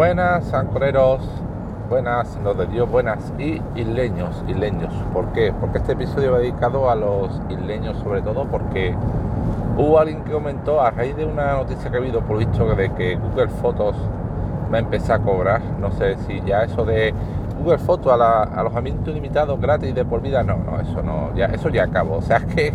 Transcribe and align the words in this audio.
Buenas, 0.00 0.54
ancoreros, 0.54 1.20
buenas, 1.90 2.34
los 2.42 2.56
de 2.56 2.66
Dios, 2.68 2.90
buenas 2.90 3.34
y 3.38 3.60
isleños, 3.74 4.42
isleños. 4.48 4.94
¿Por 5.12 5.26
qué? 5.34 5.52
Porque 5.52 5.76
este 5.76 5.92
episodio 5.92 6.32
va 6.32 6.38
dedicado 6.38 6.88
a 6.88 6.94
los 6.94 7.38
isleños, 7.50 7.98
sobre 7.98 8.22
todo 8.22 8.46
porque 8.46 8.94
hubo 9.76 9.98
alguien 9.98 10.24
que 10.24 10.32
comentó 10.32 10.80
a 10.80 10.90
raíz 10.90 11.14
de 11.16 11.26
una 11.26 11.52
noticia 11.52 11.90
que 11.90 11.98
ha 11.98 12.00
habido 12.00 12.22
por 12.22 12.38
visto 12.38 12.74
de 12.74 12.90
que 12.94 13.16
Google 13.16 13.48
Fotos 13.48 13.94
va 14.72 14.78
a 14.78 14.80
empezar 14.80 15.20
a 15.20 15.22
cobrar. 15.22 15.60
No 15.78 15.92
sé 15.92 16.16
si 16.26 16.40
ya 16.46 16.62
eso 16.62 16.86
de 16.86 17.12
Google 17.58 17.76
Fotos 17.76 18.18
a 18.18 18.44
alojamiento 18.44 19.10
ilimitado 19.10 19.58
gratis 19.58 19.94
de 19.94 20.06
por 20.06 20.22
vida, 20.22 20.42
no, 20.42 20.56
no, 20.56 20.80
eso 20.80 21.02
no, 21.02 21.34
ya, 21.36 21.44
eso 21.44 21.68
ya 21.68 21.84
acabó. 21.84 22.16
O 22.16 22.22
sea, 22.22 22.38
es 22.38 22.44
que 22.54 22.72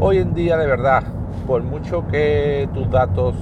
hoy 0.00 0.18
en 0.18 0.34
día 0.34 0.56
de 0.56 0.66
verdad, 0.66 1.04
por 1.46 1.62
mucho 1.62 2.04
que 2.08 2.68
tus 2.74 2.90
datos, 2.90 3.36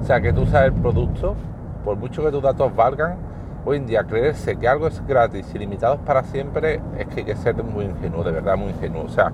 o 0.00 0.06
sea, 0.06 0.22
que 0.22 0.32
tú 0.32 0.46
sabes 0.46 0.72
el 0.72 0.80
producto, 0.80 1.36
por 1.84 1.96
mucho 1.96 2.22
que 2.22 2.30
tus 2.30 2.42
datos 2.42 2.74
valgan, 2.74 3.16
hoy 3.64 3.76
en 3.76 3.86
día 3.86 4.04
creerse 4.04 4.56
que 4.56 4.66
algo 4.66 4.86
es 4.86 5.06
gratis 5.06 5.46
y 5.54 5.58
limitado 5.58 5.98
para 5.98 6.22
siempre 6.24 6.80
es 6.98 7.06
que 7.08 7.20
hay 7.20 7.26
que 7.26 7.36
ser 7.36 7.62
muy 7.62 7.84
ingenuo, 7.84 8.24
de 8.24 8.32
verdad 8.32 8.56
muy 8.56 8.70
ingenuo. 8.70 9.04
O 9.04 9.08
sea, 9.08 9.32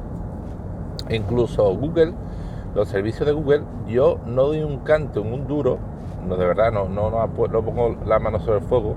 incluso 1.08 1.74
Google, 1.74 2.12
los 2.74 2.88
servicios 2.88 3.26
de 3.26 3.32
Google, 3.32 3.62
yo 3.86 4.18
no 4.26 4.44
doy 4.44 4.62
un 4.62 4.78
canto 4.80 5.22
un 5.22 5.46
duro, 5.46 5.78
no 6.28 6.36
de 6.36 6.46
verdad, 6.46 6.72
no, 6.72 6.88
no, 6.88 7.10
no, 7.10 7.28
pongo 7.28 7.96
la 8.06 8.18
mano 8.18 8.40
sobre 8.40 8.58
el 8.58 8.64
fuego, 8.64 8.94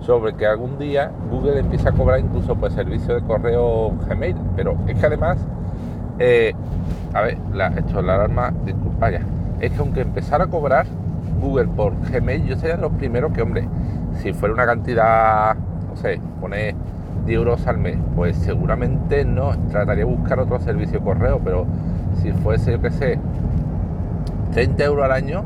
sobre 0.00 0.34
que 0.34 0.46
algún 0.46 0.78
día 0.78 1.10
Google 1.30 1.58
empiece 1.60 1.88
a 1.88 1.92
cobrar 1.92 2.20
incluso 2.20 2.56
por 2.56 2.70
servicio 2.72 3.14
de 3.14 3.22
correo 3.22 3.92
Gmail. 4.08 4.36
Pero 4.56 4.76
es 4.86 4.98
que 4.98 5.06
además, 5.06 5.38
eh, 6.18 6.52
a 7.12 7.20
ver, 7.22 7.38
esto 7.76 8.00
es 8.00 8.04
la 8.04 8.14
alarma, 8.14 8.52
disculpa 8.64 9.10
es 9.60 9.72
que 9.72 9.78
aunque 9.78 10.00
empezara 10.00 10.44
a 10.44 10.46
cobrar, 10.48 10.86
Google 11.44 11.68
por 11.68 11.92
Gmail, 12.10 12.46
yo 12.46 12.56
sería 12.56 12.76
de 12.76 12.82
los 12.82 12.92
primeros 12.92 13.32
que, 13.32 13.42
hombre, 13.42 13.68
si 14.22 14.32
fuera 14.32 14.54
una 14.54 14.64
cantidad, 14.64 15.54
no 15.54 15.96
sé, 15.96 16.18
pone 16.40 16.74
10 17.26 17.36
euros 17.36 17.66
al 17.66 17.78
mes, 17.78 17.98
pues 18.16 18.36
seguramente 18.36 19.24
no, 19.24 19.52
trataría 19.70 20.04
de 20.04 20.10
buscar 20.10 20.40
otro 20.40 20.58
servicio 20.60 20.98
de 20.98 21.04
correo, 21.04 21.40
pero 21.44 21.66
si 22.22 22.32
fuese, 22.32 22.72
yo 22.72 22.80
qué 22.80 22.90
sé, 22.90 23.18
30 24.52 24.84
euros 24.84 25.04
al 25.04 25.12
año, 25.12 25.44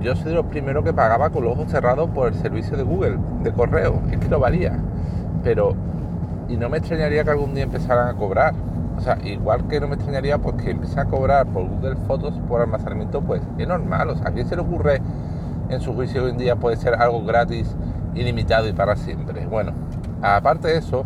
yo 0.00 0.16
soy 0.16 0.30
de 0.30 0.34
los 0.34 0.46
primeros 0.46 0.84
que 0.84 0.92
pagaba 0.92 1.30
con 1.30 1.44
los 1.44 1.52
ojos 1.52 1.70
cerrados 1.70 2.08
por 2.10 2.28
el 2.28 2.34
servicio 2.34 2.76
de 2.76 2.82
Google, 2.82 3.18
de 3.42 3.52
correo, 3.52 4.00
es 4.10 4.18
que 4.18 4.28
no 4.28 4.38
valía, 4.38 4.78
pero, 5.42 5.74
y 6.48 6.56
no 6.56 6.68
me 6.68 6.78
extrañaría 6.78 7.22
que 7.22 7.30
algún 7.30 7.54
día 7.54 7.64
empezaran 7.64 8.08
a 8.08 8.14
cobrar, 8.14 8.54
o 8.96 9.00
sea, 9.00 9.18
igual 9.24 9.66
que 9.66 9.80
no 9.80 9.88
me 9.88 9.96
extrañaría 9.96 10.38
pues 10.38 10.56
que 10.56 10.70
empiece 10.70 11.00
a 11.00 11.04
cobrar 11.04 11.46
por 11.46 11.68
Google 11.68 11.96
Fotos 12.06 12.34
por 12.48 12.60
almacenamiento, 12.60 13.20
pues 13.22 13.42
es 13.58 13.68
normal, 13.68 14.10
o 14.10 14.16
sea, 14.16 14.28
¿a 14.28 14.30
quién 14.30 14.46
se 14.46 14.56
le 14.56 14.62
ocurre 14.62 15.00
en 15.68 15.80
su 15.80 15.94
juicio 15.94 16.24
hoy 16.24 16.30
en 16.30 16.38
día 16.38 16.56
puede 16.56 16.76
ser 16.76 16.94
algo 16.94 17.24
gratis, 17.24 17.74
ilimitado 18.14 18.68
y 18.68 18.72
para 18.72 18.96
siempre. 18.96 19.46
Bueno, 19.46 19.72
aparte 20.22 20.68
de 20.68 20.78
eso, 20.78 21.04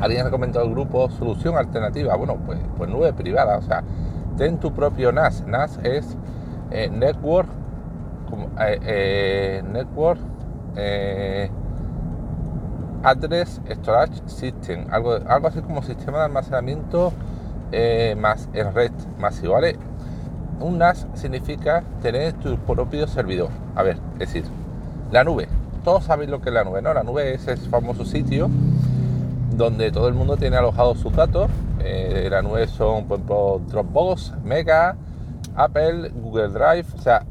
alguien 0.00 0.26
ha 0.26 0.30
comentado 0.30 0.64
el 0.64 0.72
grupo 0.72 1.10
solución 1.10 1.56
alternativa. 1.56 2.16
Bueno, 2.16 2.38
pues, 2.44 2.58
pues 2.76 2.90
nube 2.90 3.12
privada, 3.12 3.58
o 3.58 3.62
sea, 3.62 3.82
ten 4.36 4.58
tu 4.58 4.72
propio 4.72 5.12
NAS. 5.12 5.44
NAS 5.46 5.78
es 5.82 6.16
eh, 6.70 6.88
Network, 6.90 7.48
eh, 8.60 8.78
eh, 8.82 9.62
Network 9.70 10.20
Address 13.02 13.60
Storage 13.68 14.22
System, 14.26 14.86
algo, 14.90 15.18
algo 15.26 15.48
así 15.48 15.60
como 15.60 15.82
sistema 15.82 16.18
de 16.18 16.24
almacenamiento 16.24 17.12
más 18.16 18.48
en 18.52 18.74
red 18.74 18.92
masivo, 19.18 19.54
¿vale? 19.54 19.76
Un 20.62 20.78
NAS 20.78 21.06
significa 21.14 21.82
tener 22.00 22.32
tu 22.34 22.56
propio 22.58 23.06
servidor. 23.06 23.50
A 23.74 23.82
ver, 23.82 23.98
es 24.14 24.32
decir, 24.32 24.44
la 25.10 25.24
nube. 25.24 25.48
Todos 25.84 26.04
sabéis 26.04 26.30
lo 26.30 26.40
que 26.40 26.50
es 26.50 26.54
la 26.54 26.64
nube, 26.64 26.80
¿no? 26.80 26.94
La 26.94 27.02
nube 27.02 27.34
es 27.34 27.46
ese 27.48 27.68
famoso 27.68 28.04
sitio 28.04 28.48
donde 29.56 29.90
todo 29.92 30.08
el 30.08 30.14
mundo 30.14 30.36
tiene 30.36 30.56
alojados 30.56 30.98
sus 30.98 31.12
datos. 31.14 31.50
Eh, 31.80 32.28
la 32.30 32.42
nube 32.42 32.66
son, 32.68 33.06
por 33.06 33.18
ejemplo, 33.18 33.60
Dropbox, 33.68 34.34
Mega, 34.44 34.96
Apple, 35.56 36.10
Google 36.14 36.48
Drive, 36.48 36.86
o 36.96 37.00
sea, 37.00 37.24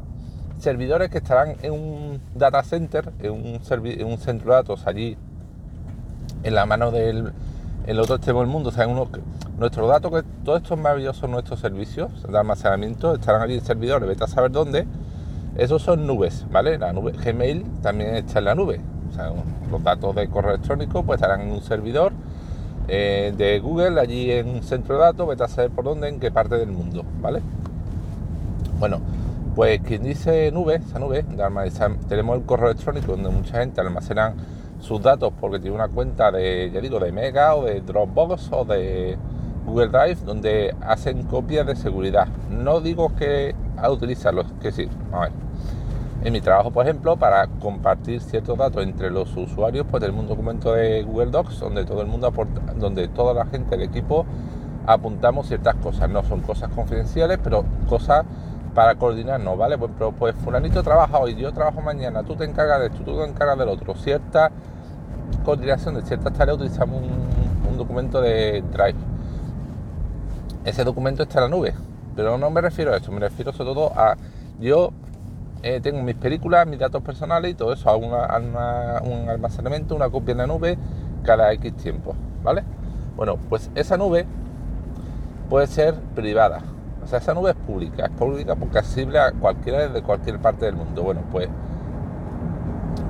servidores 0.58 1.10
que 1.10 1.18
estarán 1.18 1.56
en 1.62 1.72
un 1.72 2.20
data 2.34 2.62
center, 2.62 3.12
en 3.20 3.32
un, 3.32 3.60
en 3.70 4.06
un 4.06 4.18
centro 4.18 4.50
de 4.50 4.56
datos 4.56 4.86
allí 4.86 5.16
en 6.44 6.54
la 6.54 6.66
mano 6.66 6.90
del 6.90 7.32
el 7.86 7.98
otro 7.98 8.16
extremo 8.16 8.40
del 8.40 8.48
mundo. 8.48 8.68
O 8.68 8.72
sea, 8.72 8.86
uno, 8.86 9.08
nuestros 9.58 9.88
datos, 9.88 10.10
que 10.10 10.22
todos 10.44 10.62
estos 10.62 10.78
maravillosos 10.78 11.28
nuestros 11.28 11.60
servicios 11.60 12.10
de 12.28 12.38
almacenamiento 12.38 13.14
estarán 13.14 13.42
allí 13.42 13.54
en 13.54 13.64
servidores, 13.64 14.08
vete 14.08 14.24
a 14.24 14.26
saber 14.26 14.50
dónde. 14.50 14.86
Esos 15.56 15.82
son 15.82 16.06
nubes, 16.06 16.46
¿vale? 16.50 16.78
La 16.78 16.92
nube 16.92 17.12
Gmail 17.12 17.64
también 17.82 18.16
está 18.16 18.38
en 18.38 18.46
la 18.46 18.54
nube. 18.54 18.80
O 19.10 19.14
sea, 19.14 19.30
los 19.70 19.82
datos 19.82 20.14
de 20.14 20.28
correo 20.28 20.54
electrónico 20.54 21.02
pues 21.02 21.20
estarán 21.20 21.42
en 21.42 21.52
un 21.52 21.62
servidor 21.62 22.12
eh, 22.88 23.32
de 23.36 23.60
Google, 23.60 24.00
allí 24.00 24.30
en 24.32 24.48
un 24.48 24.62
centro 24.62 24.96
de 24.96 25.02
datos, 25.02 25.28
vete 25.28 25.44
a 25.44 25.48
saber 25.48 25.70
por 25.70 25.84
dónde, 25.84 26.08
en 26.08 26.18
qué 26.18 26.30
parte 26.30 26.56
del 26.56 26.72
mundo, 26.72 27.04
¿vale? 27.20 27.42
Bueno, 28.78 29.00
pues 29.54 29.80
quien 29.82 30.02
dice 30.02 30.50
nube, 30.50 30.76
esa 30.76 30.98
nube, 30.98 31.24
tenemos 32.08 32.36
el 32.36 32.44
correo 32.44 32.70
electrónico 32.70 33.12
donde 33.12 33.28
mucha 33.28 33.60
gente 33.60 33.80
almacena 33.80 34.34
sus 34.80 35.00
datos 35.00 35.32
porque 35.40 35.60
tiene 35.60 35.76
una 35.76 35.88
cuenta 35.88 36.32
de, 36.32 36.70
ya 36.72 36.80
digo, 36.80 36.98
de 36.98 37.12
Mega 37.12 37.54
o 37.54 37.64
de 37.64 37.80
Dropbox 37.82 38.48
o 38.50 38.64
de 38.64 39.16
Google 39.66 39.88
Drive 39.88 40.24
donde 40.24 40.74
hacen 40.80 41.22
copias 41.24 41.66
de 41.66 41.76
seguridad. 41.76 42.28
No 42.50 42.80
digo 42.80 43.14
que 43.16 43.54
a 43.76 43.90
utilizarlos, 43.90 44.46
que 44.60 44.72
sí. 44.72 44.88
A 45.12 45.20
ver. 45.20 45.32
En 46.24 46.32
mi 46.32 46.40
trabajo, 46.40 46.70
por 46.70 46.86
ejemplo, 46.86 47.16
para 47.16 47.48
compartir 47.48 48.20
ciertos 48.20 48.56
datos 48.56 48.84
entre 48.84 49.10
los 49.10 49.36
usuarios, 49.36 49.84
pues 49.90 50.00
tenemos 50.00 50.22
un 50.22 50.28
documento 50.28 50.72
de 50.72 51.02
Google 51.02 51.32
Docs 51.32 51.58
donde 51.58 51.84
todo 51.84 52.00
el 52.00 52.06
mundo 52.06 52.28
aporta, 52.28 52.60
donde 52.74 53.08
toda 53.08 53.34
la 53.34 53.44
gente 53.46 53.76
del 53.76 53.82
equipo 53.82 54.24
apuntamos 54.86 55.48
ciertas 55.48 55.74
cosas. 55.76 56.08
No 56.08 56.22
son 56.22 56.42
cosas 56.42 56.70
confidenciales, 56.70 57.38
pero 57.42 57.64
cosas 57.88 58.24
para 58.74 58.94
coordinarnos, 58.94 59.58
¿vale? 59.58 59.76
Pues, 59.78 59.90
pues 60.18 60.34
fulanito 60.36 60.82
trabaja 60.82 61.18
hoy, 61.18 61.34
yo 61.34 61.52
trabajo 61.52 61.80
mañana, 61.80 62.22
tú 62.22 62.36
te 62.36 62.44
encargas 62.44 62.80
de 62.80 62.86
esto, 62.86 63.02
tú 63.04 63.16
te 63.16 63.24
encargas 63.24 63.58
del 63.58 63.68
otro. 63.68 63.94
Cierta 63.94 64.50
coordinación 65.44 65.94
de 65.94 66.02
ciertas 66.02 66.32
tareas 66.32 66.56
utilizamos 66.56 67.02
un, 67.02 67.42
documento 67.76 68.20
de 68.20 68.62
Drive. 68.70 68.98
Ese 70.64 70.84
documento 70.84 71.22
está 71.22 71.38
en 71.38 71.50
la 71.50 71.56
nube, 71.56 71.74
pero 72.14 72.38
no 72.38 72.50
me 72.50 72.60
refiero 72.60 72.92
a 72.92 72.96
esto, 72.96 73.10
me 73.10 73.20
refiero 73.20 73.52
sobre 73.52 73.74
todo 73.74 73.92
a 73.96 74.16
yo 74.60 74.90
eh, 75.62 75.80
tengo 75.80 76.02
mis 76.02 76.14
películas, 76.14 76.66
mis 76.66 76.78
datos 76.78 77.02
personales 77.02 77.50
y 77.50 77.54
todo 77.54 77.72
eso, 77.72 77.90
hago 77.90 78.06
un 78.06 79.28
almacenamiento, 79.28 79.94
una 79.94 80.08
copia 80.08 80.32
en 80.32 80.38
la 80.38 80.46
nube 80.46 80.78
cada 81.24 81.52
X 81.52 81.74
tiempo, 81.76 82.14
¿vale? 82.42 82.62
Bueno, 83.16 83.36
pues 83.48 83.70
esa 83.74 83.96
nube 83.96 84.26
puede 85.48 85.66
ser 85.66 85.94
privada, 86.14 86.60
o 87.04 87.06
sea, 87.06 87.18
esa 87.18 87.34
nube 87.34 87.50
es 87.50 87.56
pública, 87.56 88.06
es 88.06 88.10
pública 88.12 88.54
porque 88.54 88.78
es 88.78 88.84
accesible 88.84 89.18
a 89.18 89.32
cualquiera 89.32 89.86
desde 89.88 90.02
cualquier 90.02 90.38
parte 90.38 90.66
del 90.66 90.76
mundo. 90.76 91.02
Bueno, 91.02 91.22
pues 91.30 91.48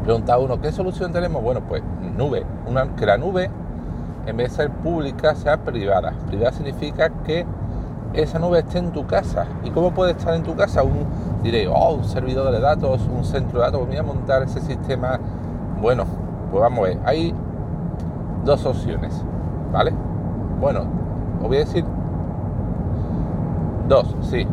Pregunta 0.04 0.36
uno, 0.38 0.60
¿qué 0.60 0.72
solución 0.72 1.12
tenemos? 1.12 1.42
Bueno, 1.42 1.62
pues 1.68 1.82
nube. 2.16 2.44
Una, 2.66 2.96
que 2.96 3.06
la 3.06 3.18
nube, 3.18 3.50
en 4.26 4.36
vez 4.36 4.50
de 4.50 4.56
ser 4.56 4.70
pública, 4.70 5.34
sea 5.34 5.56
privada. 5.58 6.12
Privada 6.26 6.52
significa 6.52 7.10
que 7.24 7.46
esa 8.14 8.38
nube 8.38 8.60
esté 8.60 8.78
en 8.78 8.92
tu 8.92 9.06
casa. 9.06 9.46
¿Y 9.64 9.70
cómo 9.70 9.92
puede 9.92 10.12
estar 10.12 10.34
en 10.34 10.42
tu 10.42 10.54
casa? 10.54 10.82
Un, 10.82 11.06
diré, 11.42 11.68
oh, 11.68 11.94
un 11.94 12.04
servidor 12.04 12.52
de 12.52 12.60
datos, 12.60 13.00
un 13.08 13.24
centro 13.24 13.60
de 13.60 13.66
datos, 13.66 13.86
voy 13.86 13.96
a 13.96 14.02
montar 14.02 14.42
ese 14.42 14.60
sistema. 14.60 15.18
Bueno, 15.80 16.04
pues 16.50 16.62
vamos 16.62 16.78
a 16.80 16.82
ver. 16.82 16.98
Hay 17.04 17.34
dos 18.44 18.64
opciones, 18.66 19.22
¿vale? 19.72 19.92
Bueno, 20.60 20.84
os 21.40 21.48
voy 21.48 21.56
a 21.56 21.60
decir 21.60 21.84
dos, 23.88 24.14
sí. 24.22 24.46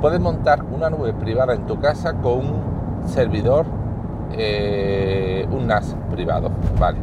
Puedes 0.00 0.20
montar 0.20 0.62
una 0.64 0.90
nube 0.90 1.12
privada 1.12 1.54
en 1.54 1.66
tu 1.66 1.80
casa 1.80 2.14
con 2.14 2.38
un 2.38 3.08
servidor 3.08 3.66
eh, 4.32 5.46
un 5.50 5.66
NAS 5.66 5.96
privado, 6.10 6.50
¿vale? 6.78 6.98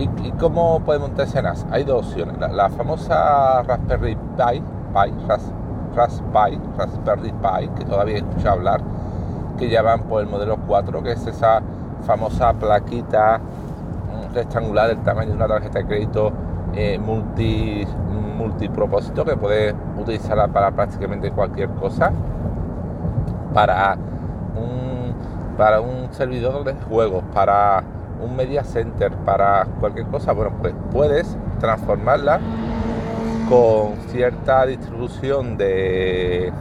¿Y, 0.00 0.32
cómo 0.38 0.80
puede 0.80 0.98
montar 0.98 1.26
ese 1.26 1.42
NAS? 1.42 1.66
Hay 1.70 1.84
dos 1.84 2.06
opciones. 2.06 2.36
La, 2.38 2.70
famosa 2.70 3.62
Raspberry 3.62 4.16
Pi, 4.16 4.62
Pi 4.94 5.14
Raspberry, 5.94 6.58
Raspberry 6.76 7.32
Pi, 7.32 7.68
que 7.76 7.84
todavía 7.84 8.16
he 8.16 8.18
escuchado 8.18 8.52
hablar, 8.52 8.80
que 9.58 9.68
ya 9.68 9.82
van 9.82 10.04
por 10.04 10.22
el 10.22 10.28
modelo 10.28 10.56
4, 10.66 11.02
que 11.02 11.12
es 11.12 11.26
esa 11.26 11.60
famosa 12.06 12.54
plaquita 12.54 13.38
mm, 13.38 14.34
rectangular 14.34 14.88
del 14.88 15.00
tamaño 15.00 15.30
de 15.30 15.36
una 15.36 15.48
tarjeta 15.48 15.80
de 15.80 15.86
crédito 15.86 16.32
eh, 16.74 16.98
multi, 16.98 17.86
multipropósito 18.38 19.24
que 19.24 19.36
puede 19.36 19.74
utilizarla 19.98 20.48
para 20.48 20.70
prácticamente 20.70 21.30
cualquier 21.30 21.68
cosa. 21.70 22.10
Para 23.52 23.98
para 25.60 25.82
un 25.82 26.08
servidor 26.12 26.64
de 26.64 26.72
juegos, 26.88 27.22
para 27.34 27.84
un 28.22 28.36
media 28.36 28.64
center, 28.64 29.12
para 29.24 29.66
cualquier 29.80 30.06
cosa, 30.06 30.32
bueno, 30.32 30.52
pues 30.60 30.74
puedes 30.92 31.36
transformarla 31.58 32.40
con 33.48 33.94
cierta 34.08 34.66
distribución 34.66 35.56
de, 35.56 36.52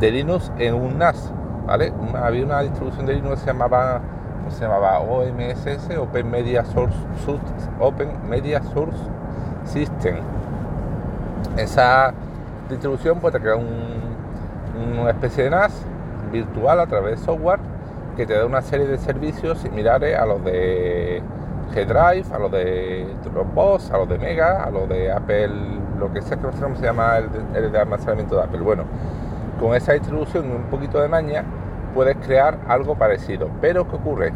de 0.00 0.10
Linux 0.10 0.50
en 0.58 0.74
un 0.74 0.98
NAS, 0.98 1.30
¿vale? 1.66 1.92
había 2.14 2.44
una 2.44 2.60
distribución 2.60 3.06
de 3.06 3.14
Linux 3.14 3.34
que 3.34 3.40
se 3.40 3.46
llamaba, 3.46 4.00
se 4.48 4.60
llamaba 4.62 5.00
OMSS, 5.00 5.96
Open 5.98 6.30
Media 6.30 6.64
Source, 6.64 6.96
Open 7.78 8.08
Media 8.28 8.62
Source 8.72 8.98
System. 9.64 10.16
Esa 11.56 12.12
distribución 12.68 13.20
pues 13.20 13.32
te 13.34 13.40
crea 13.40 13.56
una 13.56 15.10
especie 15.10 15.44
de 15.44 15.50
NAS 15.50 15.72
virtual 16.32 16.80
a 16.80 16.86
través 16.86 17.20
de 17.20 17.26
software 17.26 17.60
que 18.14 18.26
te 18.26 18.34
da 18.34 18.46
una 18.46 18.62
serie 18.62 18.86
de 18.86 18.98
servicios 18.98 19.58
similares 19.58 20.16
a 20.16 20.26
los 20.26 20.44
de 20.44 21.22
G-Drive, 21.74 22.32
a 22.32 22.38
los 22.38 22.50
de 22.52 23.06
Dropbox, 23.24 23.90
a 23.90 23.98
los 23.98 24.08
de 24.08 24.18
Mega, 24.18 24.64
a 24.64 24.70
los 24.70 24.88
de 24.88 25.10
Apple, 25.10 25.50
lo 25.98 26.12
que 26.12 26.22
sea 26.22 26.36
que 26.36 26.44
no 26.44 26.76
se 26.76 26.82
llama 26.82 27.18
el, 27.18 27.72
de 27.72 27.78
almacenamiento 27.78 28.36
de 28.36 28.42
Apple. 28.42 28.60
Bueno, 28.60 28.84
con 29.58 29.74
esa 29.74 29.92
distribución 29.92 30.48
y 30.48 30.52
un 30.52 30.64
poquito 30.64 31.00
de 31.00 31.08
maña 31.08 31.44
puedes 31.94 32.16
crear 32.18 32.58
algo 32.68 32.96
parecido. 32.96 33.48
Pero 33.60 33.88
¿qué 33.88 33.96
ocurre? 33.96 34.32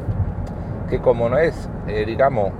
Que 0.88 1.00
como 1.00 1.28
no 1.28 1.38
es, 1.38 1.68
eh, 1.86 2.04
digamos, 2.06 2.52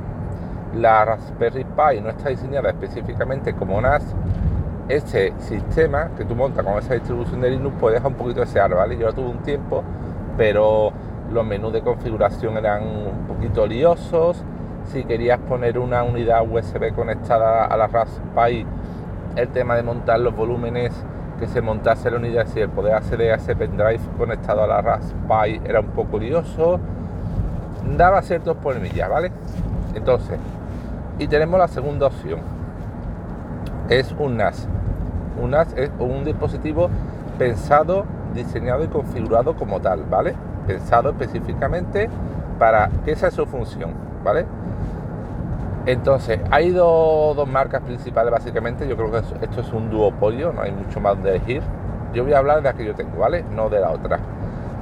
la 0.75 1.05
Raspberry 1.05 1.65
Pi 1.65 2.01
no 2.03 2.11
está 2.11 2.29
diseñada 2.29 2.71
específicamente 2.71 3.55
como 3.55 3.81
NAS, 3.81 4.05
este 4.89 5.33
sistema 5.39 6.11
que 6.17 6.25
tú 6.25 6.35
montas 6.35 6.65
con 6.65 6.79
esa 6.79 6.95
distribución 6.95 7.41
de 7.41 7.51
Linux 7.51 7.77
puede 7.79 7.97
dejar 7.97 8.11
un 8.11 8.17
poquito 8.17 8.41
de 8.41 8.47
desear, 8.47 8.75
¿vale? 8.75 8.97
Yo 8.97 9.13
tuve 9.13 9.29
un 9.29 9.39
tiempo, 9.39 9.83
pero 10.37 10.93
los 11.33 11.45
menús 11.45 11.73
de 11.73 11.83
configuración 11.83 12.57
eran 12.57 12.83
un 12.85 13.27
poquito 13.27 13.67
liosos. 13.67 14.43
Si 14.93 15.05
querías 15.05 15.39
poner 15.41 15.79
una 15.79 16.03
unidad 16.03 16.43
USB 16.49 16.95
conectada 16.95 17.67
a 17.67 17.77
la 17.77 17.87
Raspberry, 17.87 18.67
el 19.37 19.49
tema 19.49 19.77
de 19.77 19.83
montar 19.83 20.21
los 20.21 20.35
volúmenes 20.35 20.93
que 21.39 21.47
se 21.47 21.61
montase 21.61 22.11
la 22.11 22.17
unidad 22.17 22.47
y 22.57 22.61
el 22.61 22.69
poder 22.69 22.95
acceder 22.95 23.33
a 23.33 23.37
ese 23.37 23.55
pendrive 23.55 24.01
conectado 24.17 24.65
a 24.65 24.67
la 24.67 24.81
Raspberry 24.81 25.61
era 25.65 25.81
un 25.81 25.89
poco 25.89 26.19
lioso. 26.19 26.81
Daba 27.97 28.23
ciertos 28.23 28.57
problemillas, 28.57 29.09
¿vale? 29.09 29.31
Entonces, 29.95 30.39
y 31.19 31.27
tenemos 31.27 31.59
la 31.59 31.69
segunda 31.69 32.07
opción. 32.07 32.41
Es 33.89 34.15
un 34.19 34.37
NAS. 34.37 34.67
Un 35.41 35.51
NAS 35.51 35.73
es 35.77 35.91
un 35.99 36.25
dispositivo 36.25 36.89
pensado, 37.39 38.05
diseñado 38.35 38.85
y 38.85 38.89
configurado 38.89 39.55
como 39.55 39.81
tal, 39.81 40.05
¿vale? 40.05 40.35
Pensado 40.69 41.11
específicamente 41.11 42.11
para 42.59 42.91
que 43.05 43.13
esa 43.13 43.29
es 43.29 43.35
su 43.35 43.47
función, 43.47 43.95
¿vale? 44.23 44.45
Entonces, 45.87 46.39
hay 46.51 46.71
dos, 46.71 47.49
marcas 47.49 47.81
principales 47.81 48.31
básicamente, 48.31 48.87
yo 48.87 48.95
creo 48.97 49.11
que 49.11 49.19
esto 49.19 49.61
es 49.63 49.73
un 49.73 49.89
duopolio, 49.91 50.53
no 50.53 50.61
hay 50.61 50.71
mucho 50.71 51.01
más 51.01 51.21
de 51.23 51.31
elegir. 51.31 51.63
Yo 52.13 52.25
voy 52.25 52.35
a 52.35 52.39
hablar 52.39 52.59
de 52.59 52.63
la 52.65 52.75
que 52.75 52.85
yo 52.85 52.95
tengo, 52.95 53.19
¿vale? 53.19 53.43
No 53.55 53.71
de 53.71 53.81
la 53.81 53.91
otra. 53.91 54.19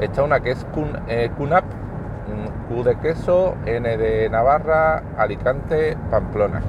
Esta 0.00 0.24
una 0.24 0.40
que 0.40 0.50
es 0.50 0.64
Kun, 0.74 0.88
eh, 1.06 1.30
mm, 1.30 2.74
Q 2.74 2.82
de 2.82 2.96
queso, 2.96 3.54
N 3.66 3.96
de 3.96 4.28
Navarra, 4.28 5.04
Alicante, 5.16 5.96
Pamplona, 6.10 6.60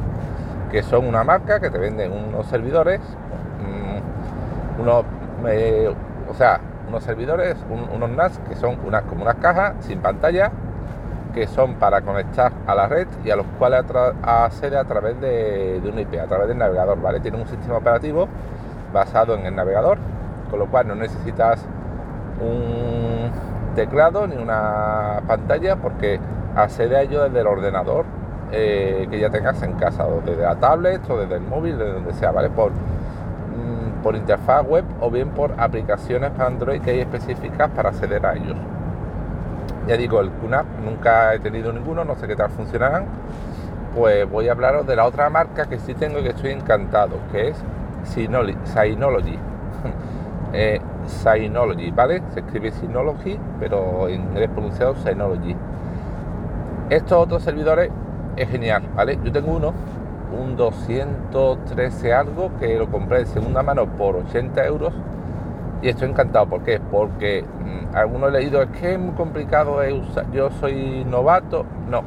que 0.72 0.84
son 0.84 1.08
una 1.08 1.24
marca 1.24 1.60
que 1.60 1.72
te 1.72 1.80
venden 1.80 2.12
unos 2.12 2.46
servidores, 2.46 3.00
mm, 3.00 4.82
unos, 4.82 5.04
eh, 5.48 5.92
o 6.30 6.34
sea, 6.36 6.60
unos 6.88 7.04
servidores, 7.04 7.58
unos 7.70 8.10
NAS 8.10 8.40
que 8.48 8.56
son 8.56 8.78
unas, 8.86 9.04
como 9.04 9.24
unas 9.24 9.36
cajas 9.36 9.76
sin 9.82 10.00
pantalla 10.00 10.52
que 11.34 11.48
son 11.48 11.76
para 11.76 12.02
conectar 12.02 12.52
a 12.66 12.74
la 12.74 12.88
red 12.88 13.08
y 13.24 13.30
a 13.30 13.36
los 13.36 13.46
cuales 13.60 13.84
accede 14.24 14.78
a 14.78 14.86
través 14.86 15.20
de, 15.22 15.80
de 15.82 15.90
una 15.90 16.02
IP, 16.02 16.20
a 16.20 16.26
través 16.26 16.48
del 16.48 16.58
navegador, 16.58 17.00
¿vale? 17.00 17.20
Tiene 17.20 17.38
un 17.38 17.48
sistema 17.48 17.78
operativo 17.78 18.28
basado 18.92 19.36
en 19.36 19.46
el 19.46 19.56
navegador, 19.56 20.00
con 20.50 20.60
lo 20.60 20.66
cual 20.68 20.88
no 20.88 20.96
necesitas 20.96 21.64
un 22.40 23.30
teclado 23.76 24.26
ni 24.26 24.36
una 24.36 25.22
pantalla 25.28 25.76
porque 25.76 26.20
accede 26.56 26.96
a 26.96 27.02
ello 27.02 27.24
desde 27.24 27.42
el 27.42 27.48
ordenador 27.48 28.06
eh, 28.52 29.08
que 29.12 29.20
ya 29.20 29.30
tengas 29.30 29.62
en 29.62 29.74
casa, 29.74 30.06
desde 30.26 30.42
la 30.42 30.56
tablet 30.56 31.08
o 31.10 31.18
desde 31.18 31.36
el 31.36 31.42
móvil, 31.42 31.78
de 31.78 31.92
donde 31.92 32.14
sea, 32.14 32.32
¿vale? 32.32 32.50
Por 32.50 32.72
por 34.08 34.16
interfaz 34.16 34.66
web 34.66 34.86
o 35.02 35.12
bien 35.12 35.32
por 35.32 35.54
aplicaciones 35.58 36.32
para 36.32 36.48
Android 36.48 36.80
que 36.80 36.92
hay 36.92 37.00
específicas 37.02 37.70
para 37.72 37.90
acceder 37.90 38.26
a 38.26 38.36
ellos. 38.36 38.56
Ya 39.86 39.98
digo, 39.98 40.22
el 40.22 40.32
QNAP 40.32 40.66
nunca 40.86 41.34
he 41.34 41.40
tenido 41.40 41.74
ninguno, 41.74 42.06
no 42.06 42.16
sé 42.16 42.26
qué 42.26 42.38
tal 42.38 42.50
funcionarán. 42.52 43.04
Pues 43.94 44.30
voy 44.32 44.48
a 44.48 44.54
hablaros 44.54 44.88
de 44.88 44.96
la 44.96 45.04
otra 45.04 45.30
marca 45.30 45.66
que 45.66 45.78
sí 45.78 45.94
tengo 45.94 46.20
y 46.20 46.24
que 46.24 46.30
estoy 46.30 46.52
encantado, 46.52 47.18
que 47.34 47.50
es 47.50 47.58
Synology. 48.06 49.38
eh, 50.54 50.80
Synology, 51.08 51.92
¿vale? 51.92 52.24
Se 52.34 52.40
escribe 52.40 52.72
Synology, 52.72 53.38
pero 53.60 54.08
en 54.08 54.22
inglés 54.22 54.50
pronunciado 54.52 54.96
Synology. 54.96 55.54
Estos 56.90 57.18
otros 57.18 57.44
servidores 57.44 57.92
es 58.38 58.48
genial, 58.48 58.84
¿vale? 58.96 59.20
Yo 59.22 59.34
tengo 59.34 59.52
uno 59.52 59.74
un 60.32 60.56
213 60.56 62.14
algo 62.14 62.52
que 62.60 62.78
lo 62.78 62.90
compré 62.90 63.20
de 63.20 63.26
segunda 63.28 63.64
mano 63.64 63.86
por 63.86 64.16
80 64.16 64.66
euros 64.66 64.94
y 65.82 65.90
estoy 65.90 66.10
encantado. 66.10 66.48
¿Por 66.48 66.64
qué? 66.64 66.80
Porque 66.80 67.44
mm, 67.44 67.96
algunos 67.96 68.30
he 68.30 68.32
leído 68.34 68.62
es 68.62 68.70
que 68.70 68.94
es 68.94 69.00
muy 69.00 69.14
complicado 69.16 69.80
usar, 69.96 70.30
yo 70.32 70.50
soy 70.52 71.06
novato. 71.06 71.66
No. 71.90 72.04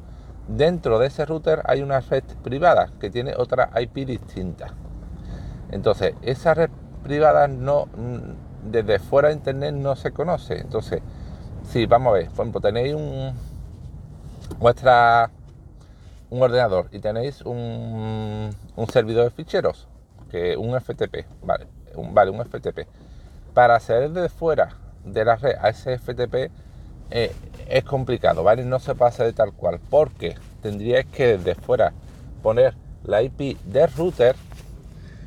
Dentro 0.50 0.98
de 0.98 1.08
ese 1.08 1.28
router 1.28 1.62
hay 1.66 1.84
una 1.84 2.00
red 2.00 2.24
privada 2.44 2.90
que 3.00 3.12
tiene 3.12 3.36
otra 3.38 3.70
IP 3.80 4.08
distinta. 4.08 4.74
Entonces, 5.70 6.16
esa 6.24 6.56
red 6.56 6.72
privada 7.04 7.48
no 7.48 7.88
desde 8.64 8.98
fuera 8.98 9.28
de 9.28 9.36
internet 9.36 9.76
no 9.76 9.96
se 9.96 10.12
conoce. 10.12 10.60
Entonces, 10.60 11.02
si 11.64 11.86
vamos 11.86 12.10
a 12.10 12.18
ver, 12.18 12.30
por 12.30 12.46
ejemplo, 12.46 12.62
tenéis 12.62 12.96
un 12.96 13.34
vuestra 14.58 15.30
un 16.32 16.42
ordenador 16.42 16.88
y 16.92 17.00
tenéis 17.00 17.42
un, 17.42 18.50
un 18.76 18.88
servidor 18.88 19.26
de 19.26 19.30
ficheros, 19.30 19.88
que 20.32 20.58
un 20.58 20.80
FTP, 20.80 21.28
vale, 21.44 21.68
un, 21.96 22.14
vale, 22.14 22.32
un 22.32 22.44
FTP. 22.44 22.88
Para 23.54 23.76
acceder 23.76 24.10
desde 24.10 24.30
fuera 24.30 24.70
de 25.06 25.26
la 25.26 25.36
red 25.36 25.56
a 25.62 25.70
ese 25.70 26.00
FTP 26.00 26.52
eh, 27.12 27.34
es 27.68 27.84
complicado, 27.84 28.44
¿vale? 28.44 28.66
No 28.66 28.80
se 28.80 28.96
pasa 28.96 29.24
de 29.24 29.34
tal 29.34 29.54
cual, 29.54 29.80
porque 29.90 30.36
tendríais 30.62 31.06
que 31.06 31.38
desde 31.38 31.56
fuera 31.56 31.94
poner 32.42 32.76
la 33.04 33.22
IP 33.22 33.58
del 33.66 33.92
router 33.92 34.36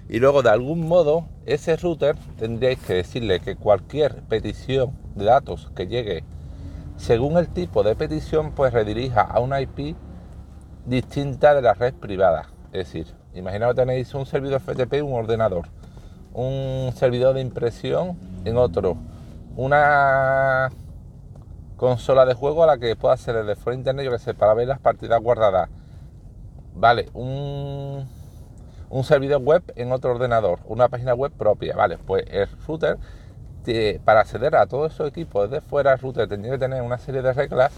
y 0.09 0.19
luego 0.19 0.43
de 0.43 0.51
algún 0.51 0.87
modo 0.87 1.27
ese 1.47 1.77
router 1.77 2.17
tendríais 2.39 2.79
que 2.79 2.95
decirle 2.95 3.41
que 3.41 3.57
cualquier 3.57 4.23
petición 4.23 4.93
de 5.15 5.25
datos 5.25 5.71
que 5.75 5.87
llegue 5.87 6.25
según 6.97 7.37
el 7.39 7.49
tipo 7.49 7.83
de 7.83 7.97
petición 7.97 8.53
pues 8.53 8.73
redirija 8.73 9.23
a 9.23 9.41
una 9.41 9.61
IP 9.61 9.97
distinta 10.87 11.55
de 11.55 11.62
la 11.62 11.75
red 11.75 11.95
privada. 11.95 12.49
Es 12.73 12.93
decir, 12.93 13.07
imaginaos 13.35 13.75
tenéis 13.75 14.12
un 14.15 14.27
servidor 14.27 14.61
FTP, 14.61 15.03
un 15.03 15.15
ordenador, 15.15 15.67
un 16.33 16.93
servidor 16.95 17.35
de 17.35 17.41
impresión 17.41 18.19
en 18.45 18.57
otro, 18.57 18.97
una 19.57 20.71
consola 21.83 22.25
de 22.25 22.35
juego 22.35 22.62
a 22.62 22.69
la 22.69 22.79
que 22.79 22.95
pueda 22.95 23.15
hacer 23.15 23.35
desde 23.35 23.61
fuera 23.61 23.77
internet, 23.77 24.05
yo 24.05 24.12
que 24.12 24.21
sé, 24.21 24.35
para 24.35 24.55
ver 24.55 24.69
las 24.69 24.79
partidas 24.79 25.21
guardadas. 25.21 25.69
Vale, 26.77 27.09
un, 27.12 28.09
un 28.89 29.03
servidor 29.03 29.43
web 29.43 29.65
en 29.75 29.91
otro 29.91 30.12
ordenador, 30.12 30.61
una 30.67 30.89
página 30.89 31.12
web 31.12 31.33
propia. 31.33 31.75
Vale, 31.75 31.99
pues 31.99 32.23
el 32.31 32.47
router, 32.69 32.99
para 34.05 34.21
acceder 34.21 34.55
a 34.55 34.67
todos 34.67 34.95
esos 34.95 35.09
equipos 35.09 35.51
desde 35.51 35.61
fuera, 35.61 35.93
el 35.95 35.99
router 35.99 36.29
tendría 36.29 36.53
que 36.53 36.61
tener 36.61 36.83
una 36.83 36.99
serie 36.99 37.21
de 37.21 37.33
reglas 37.33 37.73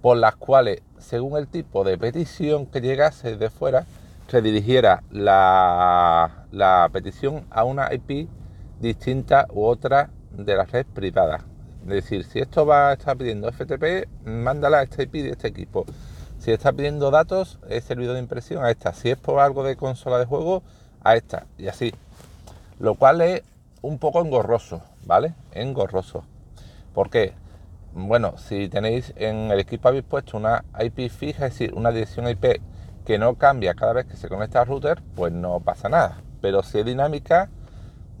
por 0.00 0.16
las 0.16 0.36
cuales, 0.36 0.80
según 0.96 1.36
el 1.36 1.48
tipo 1.48 1.84
de 1.84 1.98
petición 1.98 2.64
que 2.64 2.80
llegase 2.80 3.36
de 3.36 3.50
fuera, 3.50 3.84
redirigiera 4.32 5.02
la, 5.10 6.46
la 6.50 6.88
petición 6.90 7.44
a 7.50 7.64
una 7.64 7.92
IP 7.92 8.30
distinta 8.80 9.46
u 9.52 9.66
otra 9.66 10.08
de 10.30 10.56
la 10.56 10.64
red 10.64 10.86
privada. 10.86 11.44
Es 11.88 12.04
decir, 12.04 12.24
si 12.24 12.40
esto 12.40 12.66
va 12.66 12.92
a 12.92 13.14
pidiendo 13.14 13.50
FTP, 13.50 14.08
mándala 14.24 14.78
a 14.78 14.82
esta 14.82 15.02
IP 15.02 15.12
de 15.12 15.30
este 15.30 15.48
equipo. 15.48 15.86
Si 16.38 16.50
está 16.50 16.72
pidiendo 16.72 17.10
datos, 17.10 17.58
es 17.68 17.84
servidor 17.84 18.14
de 18.14 18.20
impresión 18.20 18.64
a 18.64 18.70
esta. 18.70 18.92
Si 18.92 19.10
es 19.10 19.16
por 19.16 19.40
algo 19.40 19.62
de 19.62 19.76
consola 19.76 20.18
de 20.18 20.26
juego, 20.26 20.62
a 21.02 21.16
esta. 21.16 21.46
Y 21.58 21.68
así. 21.68 21.94
Lo 22.78 22.96
cual 22.96 23.20
es 23.20 23.42
un 23.82 23.98
poco 23.98 24.20
engorroso, 24.20 24.82
¿vale? 25.04 25.34
Engorroso. 25.52 26.24
¿Por 26.92 27.08
qué? 27.10 27.34
Bueno, 27.92 28.34
si 28.36 28.68
tenéis 28.68 29.12
en 29.16 29.50
el 29.50 29.60
equipo 29.60 29.88
habéis 29.88 30.04
puesto 30.04 30.36
una 30.36 30.64
IP 30.78 31.08
fija, 31.10 31.46
es 31.46 31.52
decir, 31.52 31.72
una 31.74 31.90
dirección 31.92 32.28
IP 32.28 32.60
que 33.06 33.18
no 33.18 33.36
cambia 33.36 33.74
cada 33.74 33.92
vez 33.92 34.06
que 34.06 34.16
se 34.16 34.28
conecta 34.28 34.60
al 34.60 34.66
router, 34.66 35.00
pues 35.14 35.32
no 35.32 35.60
pasa 35.60 35.88
nada. 35.88 36.18
Pero 36.42 36.62
si 36.62 36.80
es 36.80 36.84
dinámica, 36.84 37.48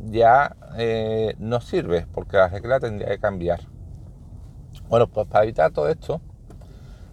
ya 0.00 0.56
eh, 0.76 1.34
no 1.38 1.60
sirve 1.60 2.06
porque 2.12 2.36
la 2.36 2.48
regla 2.48 2.80
tendría 2.80 3.08
que 3.08 3.18
cambiar. 3.18 3.60
Bueno, 4.88 5.08
pues 5.08 5.26
para 5.26 5.44
evitar 5.44 5.72
todo 5.72 5.88
esto, 5.88 6.20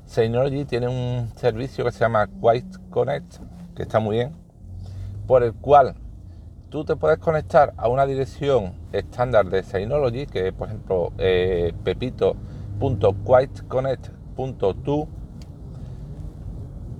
Synology 0.05 0.65
tiene 0.65 0.87
un 0.87 1.31
servicio 1.35 1.85
que 1.85 1.91
se 1.91 1.99
llama 1.99 2.29
White 2.39 2.77
Connect, 2.89 3.37
que 3.75 3.83
está 3.83 3.99
muy 3.99 4.17
bien, 4.17 4.33
por 5.25 5.43
el 5.43 5.53
cual 5.53 5.95
tú 6.69 6.83
te 6.83 6.95
puedes 6.95 7.19
conectar 7.19 7.73
a 7.77 7.87
una 7.87 8.05
dirección 8.05 8.73
estándar 8.91 9.45
de 9.49 9.63
Synology, 9.63 10.25
que 10.27 10.49
es 10.49 10.53
por 10.53 10.67
ejemplo 10.67 11.13
eh, 11.17 11.73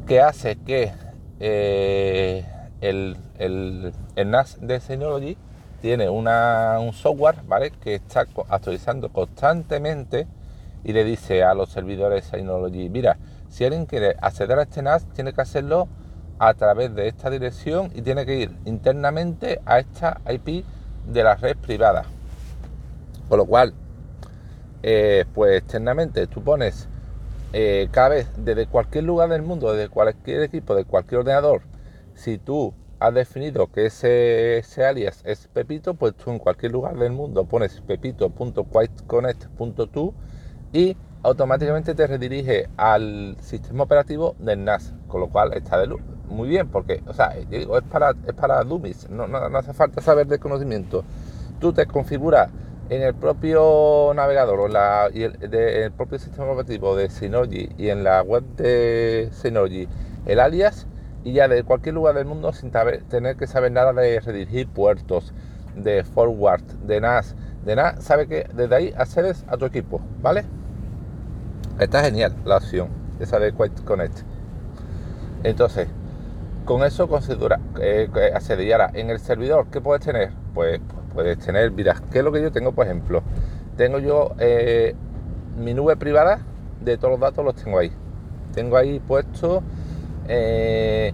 que 0.08 0.22
hace 0.22 0.56
que 0.58 0.92
eh, 1.40 2.46
el, 2.82 3.18
el, 3.38 3.94
el 4.16 4.32
NAS 4.32 4.60
de 4.62 4.80
Synology 4.80 5.38
tiene 5.84 6.10
un 6.10 6.94
software, 6.94 7.44
¿vale? 7.46 7.72
Que 7.72 7.96
está 7.96 8.26
actualizando 8.48 9.12
constantemente 9.12 10.28
y 10.86 10.94
le 10.94 11.04
dice 11.04 11.44
a 11.44 11.54
los 11.54 11.74
servidores 11.74 12.24
Synology, 12.24 12.88
mira, 12.88 13.18
si 13.50 13.66
alguien 13.66 13.86
quiere 13.86 14.16
acceder 14.22 14.60
a 14.60 14.62
este 14.62 14.82
NAS, 14.82 15.06
tiene 15.14 15.34
que 15.34 15.42
hacerlo 15.42 15.90
a 16.40 16.54
través 16.54 16.96
de 16.96 17.10
esta 17.10 17.30
dirección 17.30 17.92
y 17.94 18.02
tiene 18.02 18.26
que 18.26 18.36
ir 18.36 18.56
internamente 18.64 19.60
a 19.66 19.80
esta 19.80 20.22
IP 20.32 20.64
de 21.06 21.24
la 21.24 21.36
red 21.36 21.58
privada. 21.58 22.06
Con 23.28 23.40
lo 23.40 23.46
cual, 23.46 23.74
eh, 24.84 25.26
pues 25.34 25.58
externamente 25.58 26.28
tú 26.28 26.42
pones 26.46 26.88
eh, 27.52 27.90
cada 27.92 28.08
vez 28.08 28.30
desde 28.38 28.68
cualquier 28.68 29.04
lugar 29.04 29.28
del 29.28 29.42
mundo, 29.42 29.74
desde 29.74 29.90
cualquier 29.90 30.44
equipo, 30.44 30.76
de 30.76 30.86
cualquier 30.86 31.20
ordenador, 31.20 31.64
si 32.16 32.38
tú 32.38 32.74
has 33.04 33.14
definido 33.14 33.68
que 33.68 33.86
ese, 33.88 34.64
alias 34.86 35.22
es 35.26 35.50
Pepito, 35.50 35.94
pues 35.94 36.16
tú 36.16 36.32
en 36.32 36.40
cualquier 36.40 36.72
lugar 36.72 36.96
del 36.96 37.12
mundo 37.12 37.44
pones 37.44 37.82
pepito.quiteconnect.to 37.82 40.14
y 40.72 40.96
automáticamente 41.22 41.96
te 41.96 42.08
redirige 42.08 42.70
al 42.78 43.36
sistema 43.42 43.84
operativo 43.84 44.38
del 44.40 44.64
NAS, 44.64 44.94
con 45.10 45.20
lo 45.20 45.28
cual 45.28 45.52
está 45.52 45.78
de 45.80 45.88
luz. 45.88 46.00
Muy 46.30 46.48
bien, 46.48 46.70
porque, 46.70 47.04
o 47.06 47.14
sea, 47.14 47.36
es 47.52 47.68
para, 47.92 48.14
es 48.26 48.34
para 48.36 48.64
dummies, 48.64 49.10
no, 49.10 49.26
hace 49.36 49.74
falta 49.74 50.02
saber 50.02 50.28
de 50.28 50.40
conocimiento. 50.40 51.04
Tú 51.60 51.74
te 51.74 51.86
configuras 51.86 52.52
en 52.90 53.02
el 53.02 53.16
propio 53.16 54.14
navegador 54.16 54.62
o 54.62 54.70
y 55.14 55.24
el, 55.24 55.54
el 55.54 55.92
propio 55.92 56.20
sistema 56.20 56.48
operativo 56.48 56.96
de 56.96 57.10
Synology 57.10 57.68
y 57.78 57.90
en 57.90 58.06
la 58.06 58.22
web 58.22 58.46
de 58.56 59.28
Synology 59.34 59.90
el 60.26 60.40
alias 60.40 60.88
y 61.24 61.34
ya 61.34 61.48
de 61.48 61.64
cualquier 61.64 61.96
lugar 61.96 62.16
del 62.16 62.26
mundo 62.26 62.52
sin 62.54 62.72
tener 62.72 63.36
que 63.38 63.48
saber 63.48 63.72
nada 63.72 63.94
de 63.94 64.20
redirigir 64.20 64.68
puertos, 64.68 65.34
de 65.76 66.04
forward, 66.04 66.64
de 66.86 67.02
NAS, 67.02 67.36
de 67.66 67.76
nada, 67.76 68.02
sabe 68.02 68.28
que 68.28 68.48
desde 68.54 68.76
ahí 68.76 68.94
accedes 68.98 69.46
a 69.48 69.58
tu 69.58 69.66
equipo, 69.66 70.02
¿vale? 70.22 70.44
Está 71.80 72.04
genial 72.04 72.36
la 72.46 72.58
opción, 72.58 72.90
esa 73.20 73.40
de 73.40 73.54
Quiet 73.54 73.84
Connect. 73.84 74.20
Entonces, 75.44 75.88
con 76.66 76.84
eso 76.84 77.08
considera, 77.08 77.60
eh, 77.82 78.10
accederá 78.34 78.92
en 78.94 79.10
el 79.10 79.20
servidor, 79.20 79.68
¿qué 79.72 79.82
puedes 79.82 80.06
tener? 80.06 80.32
Pues, 80.54 80.80
puedes 81.14 81.40
tener, 81.40 81.72
mira, 81.72 81.96
¿qué 82.12 82.20
es 82.20 82.24
lo 82.24 82.32
que 82.32 82.42
yo 82.42 82.52
tengo, 82.52 82.74
por 82.74 82.86
ejemplo? 82.86 83.24
Tengo 83.76 84.00
yo 84.00 84.34
eh, 84.40 84.96
mi 85.58 85.74
nube 85.74 85.96
privada, 85.96 86.40
de 86.82 86.98
todos 86.98 87.12
los 87.12 87.20
datos 87.20 87.44
los 87.44 87.56
tengo 87.56 87.80
ahí. 87.80 87.92
Tengo 88.54 88.78
ahí 88.78 89.00
puesto 89.00 89.64
eh, 90.28 91.14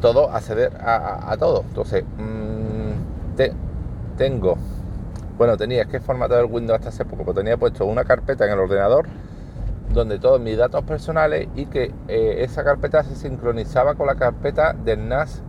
todo, 0.00 0.30
acceder 0.30 0.72
a, 0.80 1.36
todo. 1.38 1.62
Entonces, 1.68 2.04
mm, 2.16 3.38
tengo, 4.16 4.56
bueno, 5.36 5.56
tenía, 5.56 5.82
es 5.82 5.88
que 5.88 5.98
he 5.98 6.00
formatado 6.00 6.40
el 6.40 6.50
Windows 6.50 6.78
hasta 6.78 6.88
hace 6.88 7.04
poco, 7.04 7.24
pero 7.24 7.34
tenía 7.34 7.56
puesto 7.56 7.84
una 7.86 8.04
carpeta 8.04 8.44
en 8.44 8.52
el 8.52 8.58
ordenador 8.58 9.06
donde 9.92 10.18
todos 10.18 10.40
mis 10.40 10.56
datos 10.56 10.84
personales 10.84 11.48
y 11.54 11.66
que 11.66 11.92
eh, 12.08 12.36
esa 12.40 12.62
carpeta 12.62 13.02
se 13.04 13.16
sincronizaba 13.16 13.94
con 13.94 14.06
la 14.06 14.16
carpeta 14.16 14.72
del 14.72 15.08
NAS, 15.08 15.42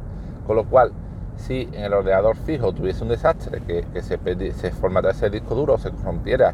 con 0.48 0.56
lo 0.56 0.66
cual 0.66 0.92
si 1.36 1.70
en 1.74 1.84
el 1.84 1.94
ordenador 1.94 2.36
fijo 2.36 2.74
tuviese 2.74 3.04
un 3.04 3.10
desastre, 3.10 3.62
que, 3.62 4.02
se, 4.02 4.20
se 4.54 4.72
formatase 4.72 5.28
el 5.28 5.34
disco 5.34 5.56
duro 5.56 5.78
se 5.78 5.90
rompiera, 5.90 6.54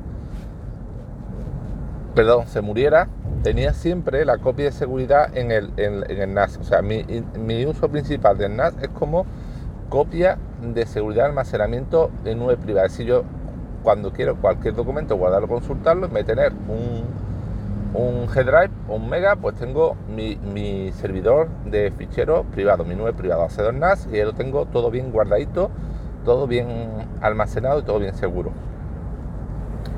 perdón, 2.13 2.47
se 2.47 2.61
muriera, 2.61 3.07
tenía 3.45 3.73
siempre 3.73 4.25
la 4.25 4.39
copia 4.39 4.65
de 4.65 4.71
seguridad 4.71 5.37
en 5.37 5.51
el, 5.51 5.69
en, 5.77 6.33
NAS. 6.33 6.57
O 6.57 6.63
sea, 6.63 6.81
mi, 6.81 7.05
uso 7.67 7.89
principal 7.89 8.39
del 8.39 8.55
NAS 8.55 8.73
es 8.81 8.89
como 8.89 9.27
copia 9.87 10.39
de 10.63 10.87
seguridad 10.87 11.25
de 11.25 11.29
almacenamiento 11.29 12.09
de 12.23 12.33
nube 12.33 12.57
privada. 12.57 12.89
Si 12.89 13.05
yo 13.05 13.23
cuando 13.83 14.11
quiero 14.11 14.35
cualquier 14.37 14.73
documento 14.73 15.15
guardarlo, 15.15 15.47
consultarlo, 15.47 16.09
me 16.09 16.23
tener 16.23 16.53
un, 16.53 17.03
un 17.93 18.27
G-Drive 18.27 18.71
o 18.89 18.95
un 18.95 19.07
Mega, 19.07 19.35
pues 19.35 19.53
tengo 19.57 19.95
mi, 20.09 20.91
servidor 20.93 21.47
de 21.65 21.91
ficheros 21.91 22.47
privado, 22.47 22.83
mi 22.83 22.95
nube 22.95 23.13
privada, 23.13 23.45
hace 23.45 23.71
NAS 23.71 24.07
y 24.11 24.17
ya 24.17 24.25
lo 24.25 24.33
tengo 24.33 24.65
todo 24.65 24.89
bien 24.89 25.11
guardadito, 25.11 25.69
todo 26.23 26.47
bien 26.47 26.67
almacenado 27.21 27.81
y 27.81 27.83
todo 27.83 27.99
bien 27.99 28.15
seguro. 28.15 28.53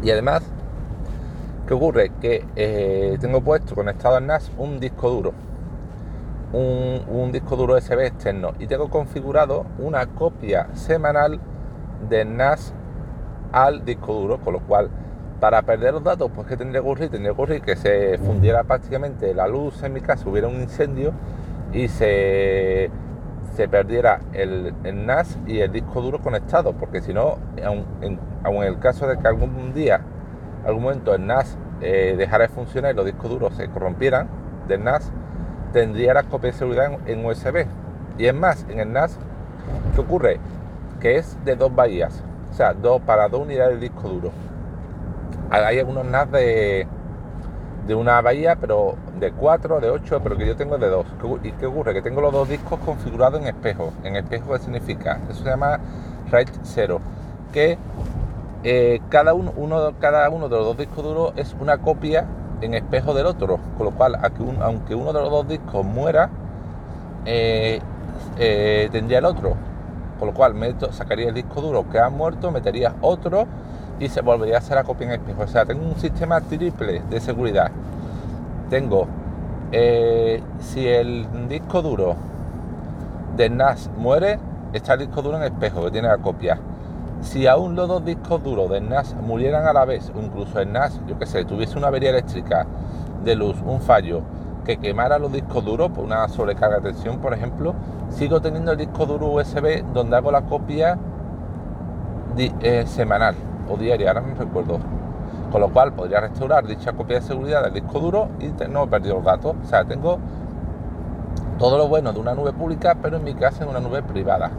Y 0.04 0.12
además 0.12 0.47
¿Qué 1.67 1.74
ocurre? 1.74 2.12
Que 2.21 2.45
eh, 2.55 3.17
tengo 3.19 3.41
puesto 3.41 3.75
conectado 3.75 4.15
al 4.15 4.25
NAS 4.25 4.50
un 4.57 4.79
disco 4.79 5.09
duro, 5.09 5.33
un, 6.53 7.29
disco 7.33 7.57
duro 7.57 7.75
USB 7.75 8.05
externo. 8.05 8.53
Y 8.57 8.67
tengo 8.67 8.89
configurado 8.89 9.65
una 9.77 10.05
copia 10.05 10.69
semanal 10.75 11.41
de 12.09 12.24
NAS 12.24 12.74
al 13.51 13.83
disco 13.83 14.13
duro, 14.13 14.39
con 14.39 14.53
lo 14.53 14.62
cual 14.62 14.89
para 15.41 15.62
perder 15.63 15.93
los 15.93 16.03
datos, 16.05 16.31
pues 16.33 16.47
que 16.47 16.55
tendría 16.55 16.81
que 16.81 16.88
ocurrir, 16.88 17.09
tendría 17.09 17.31
que 17.31 17.41
ocurrir 17.41 17.62
que 17.62 17.75
se 17.75 18.17
fundiera 18.17 18.63
prácticamente 18.63 19.33
la 19.33 19.50
luz 19.50 19.83
en 19.83 19.91
mi 19.91 20.00
casa, 20.00 20.27
hubiera 20.29 20.47
un 20.47 20.62
incendio 20.62 21.12
y 21.74 21.89
se, 21.89 22.89
se 23.57 23.67
perdiera 23.67 24.21
el, 24.31 24.74
NAS 25.05 25.38
y 25.45 25.59
el 25.59 25.74
disco 25.74 26.01
duro 26.01 26.21
conectado, 26.21 26.71
porque 26.71 27.01
si 27.01 27.13
no, 27.13 27.39
aun 27.62 28.55
en 28.55 28.63
el 28.63 28.79
caso 28.79 29.05
de 29.05 29.19
que 29.19 29.27
algún 29.27 29.74
día 29.74 30.00
algún 30.67 30.83
momento 30.83 31.15
el 31.15 31.25
NAS 31.25 31.57
eh, 31.81 32.15
dejara 32.17 32.47
de 32.47 32.50
funcionar 32.50 32.93
y 32.93 32.95
los 32.95 33.05
discos 33.05 33.29
duros 33.29 33.53
se 33.55 33.69
corrompieran 33.69 34.27
del 34.67 34.83
NAS, 34.83 35.12
tendría 35.74 36.13
las 36.13 36.25
copias 36.25 36.55
de 36.55 36.59
seguridad 36.59 36.91
en, 37.05 37.25
USB. 37.25 37.65
Y 38.17 38.25
es 38.25 38.33
más, 38.33 38.65
en 38.69 38.79
el 38.79 38.91
NAS, 38.91 39.17
¿qué 39.95 40.01
ocurre? 40.01 40.39
Que 41.00 41.17
es 41.17 41.38
de 41.45 41.55
dos 41.55 41.74
bahías. 41.74 42.24
sea, 42.51 42.74
dos, 42.74 43.01
para 43.01 43.29
dos 43.29 43.41
unidades 43.41 43.79
de 43.79 43.89
disco 43.89 44.09
duro. 44.09 44.31
Hay 45.50 45.79
algunos 45.79 46.03
NAS 46.05 46.29
de, 46.31 46.88
de 47.88 47.95
una 47.95 48.19
bahía, 48.21 48.57
pero 48.59 48.95
de 49.19 49.31
4, 49.31 49.79
de 49.79 49.89
8, 49.89 50.19
pero 50.21 50.38
que 50.38 50.45
yo 50.45 50.55
tengo 50.55 50.77
de 50.77 50.88
2. 50.89 51.05
¿Y 51.43 51.51
qué 51.53 51.65
ocurre? 51.65 51.93
Que 51.93 52.01
tengo 52.01 52.19
los 52.21 52.33
dos 52.33 52.50
discos 52.50 52.79
configurados 52.81 53.39
en 53.39 53.47
espejo. 53.47 53.93
¿En 54.03 54.15
espejo 54.17 54.51
qué 54.51 54.59
significa? 54.59 55.19
Eso 55.29 55.43
se 55.43 55.50
llama 55.50 55.79
RAID 56.29 56.50
0, 56.63 57.00
que 57.53 57.77
eh, 58.64 59.02
cada, 59.10 59.34
uno, 59.34 59.54
uno, 59.56 59.94
cada 60.00 60.30
uno 60.30 60.50
de 60.50 60.58
los 60.58 60.66
dos 60.66 60.78
discos 60.78 61.04
duros 61.04 61.34
es 61.36 61.56
una 61.60 61.78
copia 61.78 62.26
en 62.62 62.74
espejo 62.74 63.14
del 63.14 63.28
otro, 63.28 63.60
con 63.78 63.86
lo 63.86 63.92
cual, 63.92 64.18
aunque 64.62 64.96
uno 64.96 65.14
de 65.14 65.22
los 65.22 65.30
dos 65.30 65.48
discos 65.48 65.86
muera, 65.86 66.30
eh, 67.26 67.80
eh, 68.38 68.90
tendría 68.92 69.20
el 69.20 69.26
otro. 69.26 69.56
Con 70.20 70.30
lo 70.30 70.34
cual, 70.34 70.56
sacaría 70.92 71.28
el 71.28 71.36
disco 71.36 71.62
duro 71.62 71.88
que 71.90 72.00
ha 72.00 72.10
muerto, 72.10 72.50
metería 72.50 72.96
otro 73.02 73.46
y 74.00 74.10
se 74.10 74.22
volvería 74.22 74.56
a 74.56 74.58
hacer 74.60 74.76
la 74.76 74.84
copia 74.84 75.06
en 75.06 75.14
espejo. 75.14 75.44
O 75.44 75.48
sea, 75.48 75.64
tengo 75.66 75.86
un 75.86 75.96
sistema 76.00 76.42
triple 76.42 77.04
de 77.08 77.20
seguridad. 77.20 77.70
Tengo, 78.72 79.06
si 80.60 80.88
el 80.88 81.28
disco 81.48 81.84
duro 81.84 82.16
de 83.36 83.50
NAS 83.52 83.92
muere, 83.96 84.40
está 84.74 84.94
el 84.94 85.02
disco 85.02 85.22
duro 85.22 85.38
en 85.38 85.44
espejo 85.44 85.86
que 85.86 85.92
tiene 85.92 86.08
la 86.08 86.18
copia. 86.18 86.60
Si 87.21 87.47
aún 87.47 87.75
los 87.75 87.88
dos 87.88 88.05
discos 88.05 88.43
duros 88.43 88.69
de 88.69 88.79
NAS 88.79 89.15
murieran 89.15 89.65
a 89.65 89.74
la 89.74 89.86
vez, 89.86 90.12
o 90.15 90.21
incluso 90.21 90.59
el 90.59 90.71
NAS, 90.71 91.01
yo 91.07 91.17
que 91.17 91.25
sé, 91.25 91.45
tuviese 91.45 91.77
una 91.77 91.88
avería 91.88 92.12
eléctrica 92.12 92.65
de 93.24 93.36
luz, 93.36 93.57
un 93.65 93.81
fallo, 93.81 94.21
que 94.63 94.77
quemara 94.77 95.17
los 95.17 95.31
discos 95.31 95.63
duros 95.63 95.89
por 95.91 96.03
una 96.03 96.27
sobrecarga 96.27 96.77
de 96.77 96.91
tensión, 96.91 97.19
por 97.19 97.33
ejemplo, 97.33 97.74
sigo 98.09 98.41
teniendo 98.41 98.71
el 98.71 98.77
disco 98.77 99.05
duro 99.05 99.27
USB 99.27 99.83
donde 99.93 100.17
hago 100.17 100.31
la 100.31 100.41
copia 100.41 100.97
eh, 102.38 102.83
semanal 102.86 103.36
o 103.69 103.77
diaria, 103.77 104.09
ahora 104.09 104.21
no 104.21 104.36
recuerdo. 104.36 104.79
Con 105.51 105.62
lo 105.62 105.69
cual 105.69 105.93
podría 105.93 106.19
restaurar 106.19 106.67
dicha 106.67 106.91
copia 106.93 107.19
de 107.19 107.21
seguridad 107.21 107.63
del 107.63 107.74
disco 107.74 108.00
duro 108.00 108.27
y 108.39 108.51
no 108.69 108.83
he 108.83 108.88
perdido 108.88 109.15
los 109.15 109.24
datos. 109.24 109.55
O 109.63 109.65
sea, 109.65 109.86
tengo 109.86 110.19
todo 111.57 111.77
lo 111.77 111.88
bueno 111.88 112.12
de 112.12 112.19
una 112.19 112.36
nube 112.36 112.51
pública, 112.51 112.97
pero 113.01 113.17
en 113.17 113.24
mi 113.24 113.33
casa 113.33 113.63
en 113.63 113.69
una 113.69 113.79
nube 113.79 114.03
privada. 114.03 114.51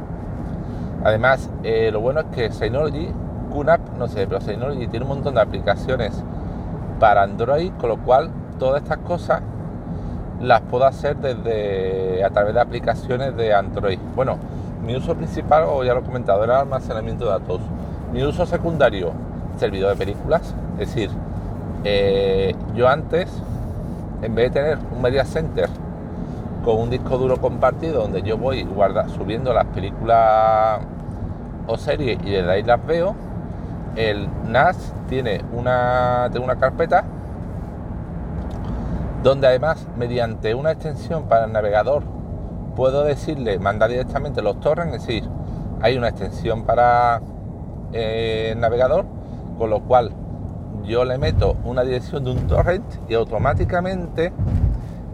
Además, 1.05 1.49
eh, 1.63 1.91
lo 1.93 2.01
bueno 2.01 2.21
es 2.21 2.27
que 2.27 2.51
Synology, 2.51 3.09
QNAP, 3.53 3.81
no 3.99 4.09
sé, 4.09 4.27
pero 4.27 4.41
Synology 4.41 4.89
tiene 4.89 5.05
un 5.05 5.11
montón 5.11 5.35
de 5.35 5.41
aplicaciones 5.41 6.23
para 6.99 7.23
Android, 7.23 7.73
con 7.79 7.89
lo 7.91 7.99
cual 7.99 8.31
todas 8.59 8.83
estas 8.83 8.99
cosas 8.99 9.43
las 10.41 10.61
puedo 10.63 10.85
hacer 10.85 11.17
desde 11.17 12.25
a 12.25 12.31
través 12.31 12.55
de 12.55 12.61
aplicaciones 12.61 13.37
de 13.37 13.55
Android. 13.55 13.99
Bueno, 14.15 14.39
mi 14.85 14.97
uso 14.97 15.15
principal, 15.15 15.65
o 15.69 15.85
ya 15.85 15.95
lo 15.95 16.01
he 16.01 16.05
comentado, 16.05 16.43
era 16.45 16.61
almacenamiento 16.61 17.25
de 17.25 17.31
datos. 17.31 17.61
Mi 18.13 18.23
uso 18.23 18.47
secundario, 18.47 19.13
servidor 19.57 19.91
de 19.91 19.97
películas. 19.97 20.55
Es 20.79 20.89
decir, 20.89 21.11
eh, 21.85 22.55
yo 22.75 22.89
antes, 22.89 23.31
en 24.23 24.35
vez 24.35 24.53
de 24.53 24.61
tener 24.61 24.79
un 24.95 25.03
media 25.03 25.25
center 25.25 25.69
con 26.69 26.81
un 26.83 26.91
disco 26.91 27.17
duro 27.17 27.39
compartido 27.39 28.03
donde 28.03 28.21
yo 28.21 28.37
voy 28.37 28.63
guarda, 28.63 29.09
subiendo 29.09 29.55
las 29.55 29.65
películas 29.69 30.81
o 31.67 31.79
series 31.79 32.19
y 32.23 32.31
desde 32.31 32.51
ahí 32.51 32.63
las 32.63 32.85
veo, 32.87 33.15
el 33.97 34.29
NAS 34.51 34.93
tiene 35.09 35.41
una, 35.55 36.31
una 36.39 36.57
carpeta 36.57 37.05
donde 39.23 39.47
además 39.47 39.87
mediante 39.97 40.55
una 40.55 40.73
extensión 40.73 41.23
para 41.23 41.47
el 41.47 41.53
navegador 41.53 42.03
puedo 42.77 43.03
decirle, 43.03 43.59
mandar 43.59 43.89
directamente 43.89 44.43
los 44.43 44.61
torrents, 44.61 44.95
es 44.95 45.07
decir, 45.07 45.25
hay 45.81 45.97
una 45.97 46.09
extensión 46.09 46.65
para 46.65 47.23
eh, 47.95 48.51
el 48.53 48.61
navegador, 48.61 49.07
con 49.57 49.71
lo 49.71 49.81
cual 49.81 50.13
yo 50.85 51.07
le 51.07 51.17
meto 51.17 51.57
una 51.65 51.83
dirección 51.83 52.25
de 52.25 52.33
un 52.33 52.47
torrent 52.47 52.85
y 53.09 53.15
automáticamente 53.15 54.35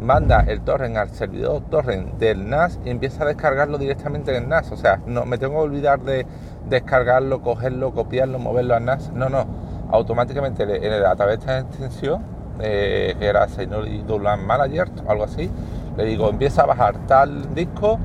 manda 0.00 0.40
el 0.40 0.60
torrent 0.60 0.96
al 0.96 1.10
servidor 1.10 1.62
torrent 1.70 2.14
del 2.18 2.48
NAS 2.48 2.78
y 2.84 2.90
empieza 2.90 3.24
a 3.24 3.26
descargarlo 3.26 3.78
directamente 3.78 4.36
en 4.36 4.44
el 4.44 4.48
NAS. 4.48 4.72
O 4.72 4.76
sea, 4.76 5.00
no 5.06 5.24
me 5.24 5.38
tengo 5.38 5.54
que 5.54 5.60
olvidar 5.60 6.00
de 6.00 6.26
descargarlo, 6.68 7.42
cogerlo, 7.42 7.92
copiarlo, 7.92 8.38
moverlo 8.38 8.74
al 8.74 8.84
NAS. 8.84 9.10
No, 9.12 9.28
no. 9.28 9.46
Automáticamente 9.90 10.62
a 10.64 11.16
través 11.16 11.38
de 11.38 11.40
esta 11.40 11.58
extensión, 11.60 12.22
eh, 12.60 13.14
que 13.18 13.26
era 13.26 13.48
Synology 13.48 14.02
Download 14.02 14.38
Manager 14.38 14.88
o 15.06 15.10
algo 15.10 15.24
así, 15.24 15.50
le 15.96 16.04
digo 16.04 16.28
empieza 16.28 16.62
a 16.62 16.66
bajar 16.66 16.96
tal 17.06 17.54
disco, 17.54 17.98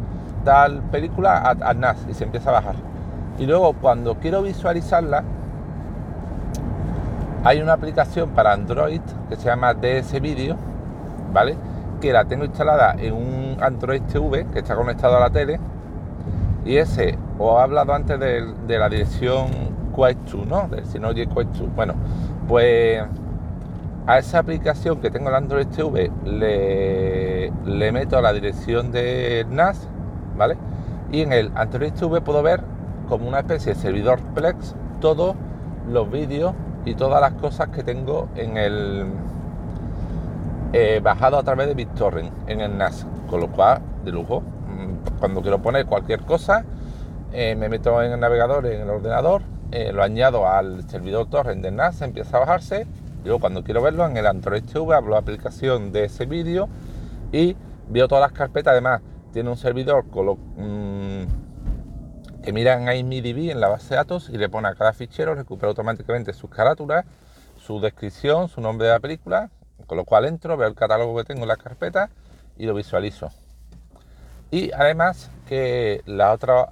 tal 0.43 0.81
película 0.91 1.39
al 1.39 1.79
NAS 1.79 2.05
y 2.09 2.13
se 2.13 2.23
empieza 2.23 2.49
a 2.49 2.53
bajar. 2.53 2.75
Y 3.39 3.45
luego 3.45 3.73
cuando 3.73 4.15
quiero 4.15 4.41
visualizarla, 4.41 5.23
hay 7.43 7.61
una 7.61 7.73
aplicación 7.73 8.31
para 8.31 8.51
Android 8.51 9.01
que 9.29 9.37
se 9.37 9.45
llama 9.45 9.73
DS 9.73 10.19
Video, 10.19 10.57
¿vale? 11.33 11.55
Que 11.99 12.13
la 12.13 12.25
tengo 12.25 12.45
instalada 12.45 12.95
en 12.97 13.13
un 13.13 13.57
Android 13.61 14.01
TV 14.03 14.45
que 14.53 14.59
está 14.59 14.75
conectado 14.75 15.17
a 15.17 15.19
la 15.19 15.29
tele. 15.29 15.59
Y 16.65 16.77
ese, 16.77 17.17
os 17.37 17.59
he 17.59 17.63
hablado 17.63 17.93
antes 17.93 18.19
de, 18.19 18.79
la 18.79 18.89
dirección 18.89 19.47
Quest 19.95 20.19
2, 20.31 20.47
¿no? 20.47 20.67
Del 20.67 20.85
Synology 20.85 21.27
Quest 21.27 21.55
2. 21.55 21.75
Bueno, 21.75 21.95
pues 22.47 23.01
a 24.09 24.17
esa 24.17 24.39
aplicación 24.39 24.99
que 25.01 25.11
tengo 25.11 25.29
en 25.29 25.35
Android 25.35 25.67
TV 25.67 26.11
le, 26.25 27.91
meto 27.91 28.19
la 28.21 28.33
dirección 28.33 28.91
de 28.91 29.45
NAS, 29.49 29.87
¿vale? 30.35 30.57
Y 31.11 31.21
en 31.21 31.31
el 31.31 31.51
Android 31.55 31.93
TV 31.93 32.21
puedo 32.21 32.41
ver 32.41 32.61
como 33.07 33.27
una 33.27 33.39
especie 33.39 33.73
de 33.73 33.79
servidor 33.79 34.19
Plex 34.33 34.75
todos 34.99 35.35
los 35.87 36.09
vídeos 36.09 36.53
y 36.85 36.95
todas 36.95 37.21
las 37.21 37.33
cosas 37.33 37.69
que 37.69 37.83
tengo 37.83 38.29
en 38.35 38.57
el 38.57 39.05
eh, 40.71 40.99
bajado 41.01 41.37
a 41.37 41.43
través 41.43 41.67
de 41.67 41.73
BitTorrent 41.73 42.49
en 42.49 42.61
el 42.61 42.77
NAS, 42.77 43.05
con 43.27 43.39
lo 43.39 43.51
cual 43.51 43.81
de 44.03 44.11
lujo. 44.11 44.41
Mm, 44.41 45.19
cuando 45.19 45.41
quiero 45.41 45.61
poner 45.61 45.85
cualquier 45.85 46.21
cosa, 46.21 46.63
eh, 47.31 47.55
me 47.55 47.69
meto 47.69 48.01
en 48.01 48.11
el 48.11 48.19
navegador, 48.19 48.65
en 48.65 48.81
el 48.81 48.89
ordenador, 48.89 49.41
eh, 49.71 49.91
lo 49.93 50.03
añado 50.03 50.47
al 50.47 50.87
servidor 50.89 51.29
torrent 51.29 51.61
del 51.61 51.75
NAS, 51.75 52.01
empieza 52.01 52.37
a 52.37 52.39
bajarse. 52.41 52.87
Y 53.23 53.25
luego 53.25 53.39
cuando 53.39 53.63
quiero 53.63 53.81
verlo 53.81 54.05
en 54.05 54.15
el 54.17 54.25
Android 54.25 54.63
TV 54.63 54.95
abro 54.95 55.11
la 55.11 55.17
aplicación 55.17 55.91
de 55.91 56.05
ese 56.05 56.25
vídeo 56.25 56.69
y 57.31 57.55
veo 57.89 58.07
todas 58.07 58.21
las 58.21 58.31
carpetas. 58.31 58.71
Además, 58.71 59.01
tiene 59.33 59.49
un 59.49 59.57
servidor 59.57 60.07
con 60.09 60.25
lo, 60.25 60.35
mm, 60.35 61.23
que 62.41 62.53
miran 62.53 62.87
ahí 62.87 63.03
MiDB 63.03 63.51
en 63.51 63.59
la 63.59 63.67
base 63.67 63.89
de 63.89 63.95
datos 63.97 64.29
y 64.29 64.37
le 64.37 64.49
pone 64.49 64.67
a 64.67 64.75
cada 64.75 64.93
fichero, 64.93 65.35
recupera 65.35 65.69
automáticamente 65.69 66.33
sus 66.33 66.49
carátulas, 66.49 67.05
su 67.57 67.79
descripción, 67.79 68.47
su 68.47 68.61
nombre 68.61 68.87
de 68.87 68.93
la 68.93 68.99
película, 68.99 69.49
con 69.89 69.97
lo 69.97 70.05
cual 70.05 70.25
entro, 70.25 70.55
veo 70.55 70.69
el 70.69 70.75
catálogo 70.75 71.17
que 71.17 71.25
tengo 71.25 71.41
en 71.41 71.49
la 71.49 71.57
carpeta 71.57 72.09
y 72.57 72.65
lo 72.65 72.73
visualizo. 72.73 73.29
Y 74.51 74.71
además 74.71 75.29
que 75.47 76.01
la 76.05 76.31
otra, 76.31 76.69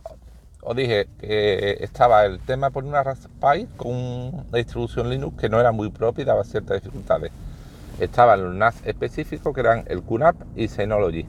os 0.62 0.76
dije 0.76 1.08
que 1.20 1.78
estaba 1.82 2.26
el 2.26 2.40
tema 2.40 2.70
por 2.70 2.86
una 2.86 3.04
Raspberry 3.04 3.66
con 3.76 3.92
una 3.92 4.44
distribución 4.54 5.10
Linux 5.10 5.38
que 5.38 5.50
no 5.50 5.60
era 5.60 5.72
muy 5.72 5.90
propia 5.90 6.22
y 6.22 6.26
daba 6.26 6.44
ciertas 6.44 6.82
dificultades. 6.82 7.32
Estaban 8.00 8.44
los 8.44 8.56
NAS 8.56 8.86
específicos 8.86 9.54
que 9.54 9.62
eran 9.62 9.84
el 9.88 10.04
QNAP 10.04 10.36
y 10.56 10.68
Synology 10.68 11.26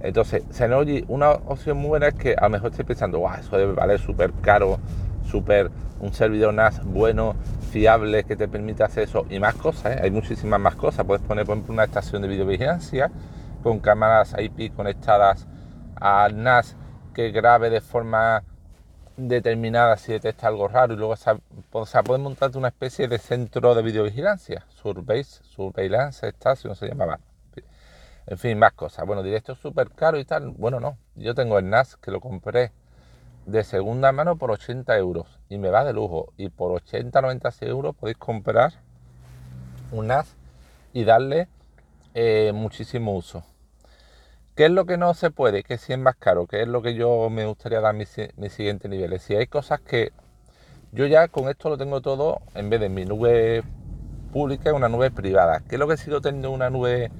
entonces, 0.00 0.44
Synology, 0.50 1.04
una 1.08 1.30
opción 1.32 1.78
muy 1.78 1.88
buena 1.88 2.08
es 2.08 2.14
que 2.14 2.34
a 2.34 2.42
lo 2.44 2.50
mejor 2.50 2.70
estoy 2.70 2.84
pensando, 2.84 3.18
wow, 3.18 3.34
eso 3.40 3.56
debe 3.56 3.72
valer 3.72 3.98
súper 3.98 4.32
caro, 4.40 4.78
súper 5.26 5.70
un 6.00 6.12
servidor 6.12 6.54
NAS 6.54 6.84
bueno, 6.84 7.34
fiable, 7.70 8.24
que 8.24 8.36
te 8.36 8.48
permite 8.48 8.84
hacer 8.84 9.04
eso 9.04 9.26
y 9.30 9.38
más 9.38 9.54
cosas, 9.54 9.96
¿eh? 9.96 10.00
hay 10.02 10.10
muchísimas 10.10 10.60
más 10.60 10.74
cosas. 10.74 11.04
Puedes 11.06 11.24
poner, 11.24 11.46
por 11.46 11.56
ejemplo, 11.56 11.74
una 11.74 11.84
estación 11.84 12.22
de 12.22 12.28
videovigilancia 12.28 13.10
con 13.62 13.80
cámaras 13.80 14.34
IP 14.38 14.74
conectadas 14.74 15.46
al 15.96 16.42
NAS 16.42 16.76
que 17.14 17.30
grabe 17.30 17.70
de 17.70 17.80
forma 17.80 18.42
determinada 19.16 19.96
si 19.96 20.12
detecta 20.12 20.46
algo 20.46 20.68
raro 20.68 20.92
y 20.92 20.96
luego 20.96 21.14
o 21.14 21.86
sea, 21.86 22.02
puedes 22.02 22.22
montarte 22.22 22.58
una 22.58 22.68
especie 22.68 23.08
de 23.08 23.18
centro 23.18 23.74
de 23.74 23.82
videovigilancia, 23.82 24.66
Surveillance, 24.68 25.42
Surveillance 25.44 26.28
Station 26.28 26.74
se 26.74 26.88
llamaba. 26.88 27.18
En 28.26 28.38
fin, 28.38 28.58
más 28.58 28.72
cosas. 28.72 29.06
Bueno, 29.06 29.22
directo 29.22 29.54
súper 29.54 29.90
caro 29.90 30.18
y 30.18 30.24
tal. 30.24 30.50
Bueno, 30.50 30.80
no. 30.80 30.98
Yo 31.14 31.34
tengo 31.34 31.58
el 31.58 31.70
NAS 31.70 31.96
que 31.96 32.10
lo 32.10 32.20
compré 32.20 32.72
de 33.46 33.64
segunda 33.64 34.12
mano 34.12 34.36
por 34.36 34.50
80 34.50 34.96
euros 34.98 35.40
y 35.48 35.58
me 35.58 35.70
va 35.70 35.84
de 35.84 35.92
lujo. 35.92 36.32
Y 36.36 36.50
por 36.50 36.72
80, 36.72 37.20
90 37.20 37.50
euros 37.62 37.96
podéis 37.96 38.18
comprar 38.18 38.74
un 39.92 40.08
NAS 40.08 40.36
y 40.92 41.04
darle 41.04 41.48
eh, 42.14 42.52
muchísimo 42.54 43.14
uso. 43.14 43.44
¿Qué 44.54 44.66
es 44.66 44.70
lo 44.70 44.86
que 44.86 44.96
no 44.96 45.14
se 45.14 45.30
puede? 45.30 45.62
Que 45.62 45.78
si 45.78 45.92
es 45.92 45.98
más 45.98 46.16
caro, 46.16 46.46
¿Qué 46.46 46.62
es 46.62 46.68
lo 46.68 46.82
que 46.82 46.94
yo 46.94 47.28
me 47.30 47.46
gustaría 47.46 47.80
dar 47.80 47.94
mis, 47.94 48.16
mis 48.36 48.52
siguientes 48.52 48.90
niveles. 48.90 49.22
Si 49.22 49.34
hay 49.34 49.46
cosas 49.46 49.80
que 49.80 50.12
yo 50.92 51.06
ya 51.06 51.28
con 51.28 51.48
esto 51.48 51.68
lo 51.68 51.78
tengo 51.78 52.00
todo, 52.00 52.40
en 52.54 52.70
vez 52.70 52.80
de 52.80 52.88
mi 52.88 53.04
nube 53.04 53.62
pública, 54.32 54.72
una 54.72 54.88
nube 54.88 55.10
privada. 55.10 55.60
¿Qué 55.60 55.76
es 55.76 55.78
lo 55.78 55.86
que 55.86 55.96
sigo 55.96 56.20
teniendo 56.20 56.50
una 56.50 56.70
nube 56.70 57.10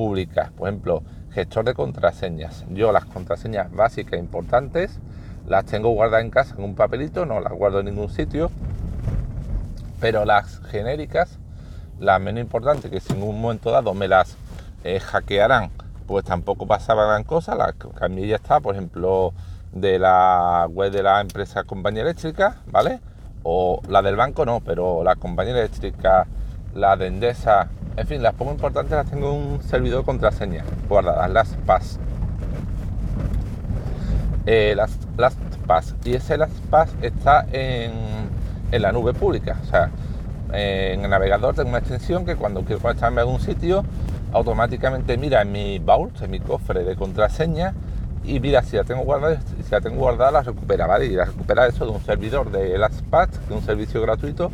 públicas, 0.00 0.50
por 0.52 0.68
ejemplo, 0.68 1.02
gestor 1.30 1.64
de 1.64 1.74
contraseñas. 1.74 2.64
Yo 2.70 2.92
las 2.92 3.04
contraseñas 3.04 3.70
básicas 3.70 4.14
e 4.14 4.18
importantes 4.18 4.98
las 5.50 5.64
tengo 5.64 5.88
guardadas 5.90 6.24
en 6.24 6.30
casa 6.30 6.54
en 6.56 6.62
un 6.62 6.76
papelito, 6.76 7.26
no 7.26 7.40
las 7.40 7.52
guardo 7.52 7.80
en 7.80 7.86
ningún 7.86 8.08
sitio. 8.08 8.52
Pero 9.98 10.24
las 10.24 10.60
genéricas, 10.70 11.40
las 11.98 12.20
menos 12.20 12.40
importantes, 12.40 12.88
que 12.88 13.00
si 13.00 13.14
en 13.14 13.22
un 13.24 13.40
momento 13.40 13.72
dado 13.72 13.92
me 13.92 14.06
las 14.06 14.36
eh, 14.84 15.00
hackearán, 15.00 15.72
pues 16.06 16.24
tampoco 16.24 16.68
pasaba 16.68 17.04
gran 17.04 17.24
cosa. 17.24 17.56
La 17.56 17.72
que 17.72 18.28
ya 18.28 18.36
está, 18.36 18.60
por 18.60 18.76
ejemplo, 18.76 19.32
de 19.72 19.98
la 19.98 20.68
web 20.70 20.92
de 20.92 21.02
la 21.02 21.20
empresa 21.20 21.64
compañía 21.64 22.02
eléctrica, 22.02 22.58
¿vale? 22.66 23.00
O 23.42 23.80
la 23.88 24.02
del 24.02 24.14
banco 24.14 24.46
no, 24.46 24.60
pero 24.60 25.02
la 25.02 25.16
compañía 25.16 25.58
eléctrica, 25.58 26.28
la 26.76 26.96
de 26.96 27.08
Endesa, 27.08 27.68
en 27.96 28.06
fin, 28.06 28.22
las 28.22 28.34
pongo 28.34 28.52
importantes 28.52 28.92
las 28.92 29.10
tengo 29.10 29.32
en 29.32 29.54
un 29.54 29.62
servidor 29.64 30.02
de 30.02 30.06
contraseña 30.06 30.64
guardadas, 30.88 31.28
las 31.28 31.56
PAS. 31.66 31.98
Eh, 34.46 34.74
las, 34.76 34.98
las 35.16 35.36
PAS. 35.66 35.94
Y 36.04 36.14
ese 36.14 36.36
las 36.38 36.50
PAS 36.70 36.90
está 37.02 37.46
en, 37.52 37.92
en 38.72 38.82
la 38.82 38.92
nube 38.92 39.12
pública. 39.12 39.58
O 39.62 39.66
sea, 39.66 39.90
en 40.52 41.04
el 41.04 41.10
navegador 41.10 41.54
tengo 41.54 41.68
una 41.68 41.78
extensión 41.78 42.24
que 42.24 42.36
cuando 42.36 42.64
quiero 42.64 42.80
conectarme 42.80 43.20
a 43.20 43.24
algún 43.24 43.40
sitio, 43.40 43.84
automáticamente 44.32 45.16
mira 45.16 45.42
en 45.42 45.52
mi 45.52 45.78
vault, 45.78 46.22
en 46.22 46.30
mi 46.30 46.40
cofre 46.40 46.84
de 46.84 46.96
contraseña 46.96 47.74
y 48.24 48.40
mira 48.40 48.62
si 48.62 48.76
la 48.76 48.84
tengo 48.84 49.02
guardada, 49.02 49.40
si 49.40 49.70
la 49.70 49.80
tengo 49.80 49.98
guardada 49.98 50.30
la 50.30 50.42
recupera, 50.42 50.86
¿vale? 50.86 51.06
Y 51.06 51.10
la 51.10 51.24
recupera 51.24 51.66
eso 51.66 51.84
de 51.84 51.92
un 51.92 52.02
servidor 52.02 52.50
de 52.50 52.76
LastPass, 52.78 53.28
que 53.28 53.44
es 53.44 53.60
un 53.60 53.62
servicio 53.62 54.00
gratuito 54.02 54.50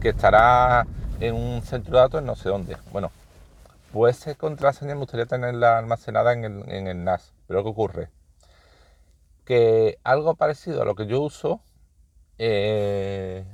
que 0.00 0.10
estará 0.10 0.86
en 1.20 1.34
un 1.34 1.62
centro 1.62 1.96
de 1.96 2.00
datos 2.02 2.20
en 2.20 2.26
no 2.26 2.36
sé 2.36 2.48
dónde. 2.48 2.76
Bueno, 2.92 3.10
pues 3.92 4.18
esa 4.18 4.34
contraseña 4.34 4.94
me 4.94 5.00
gustaría 5.00 5.26
tenerla 5.26 5.78
almacenada 5.78 6.32
en 6.32 6.44
el, 6.44 6.70
en 6.70 6.86
el 6.86 7.04
NAS. 7.04 7.32
Pero 7.46 7.62
¿qué 7.62 7.70
ocurre? 7.70 8.17
Que 9.48 9.98
algo 10.04 10.34
parecido 10.34 10.82
a 10.82 10.84
lo 10.84 10.94
que 10.94 11.06
yo 11.06 11.22
uso, 11.22 11.62
eh, 12.36 13.46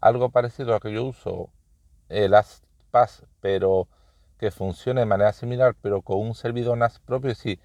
algo 0.00 0.30
parecido 0.30 0.70
a 0.70 0.74
lo 0.74 0.80
que 0.80 0.92
yo 0.92 1.04
uso, 1.04 1.50
el 2.08 2.32
LastPass, 2.32 3.22
pero 3.40 3.86
que 4.40 4.50
funcione 4.50 5.02
de 5.02 5.06
manera 5.06 5.32
similar, 5.32 5.76
pero 5.80 6.02
con 6.02 6.18
un 6.18 6.34
servidor 6.34 6.76
NAS 6.76 6.98
propio, 6.98 7.32
sí 7.36 7.60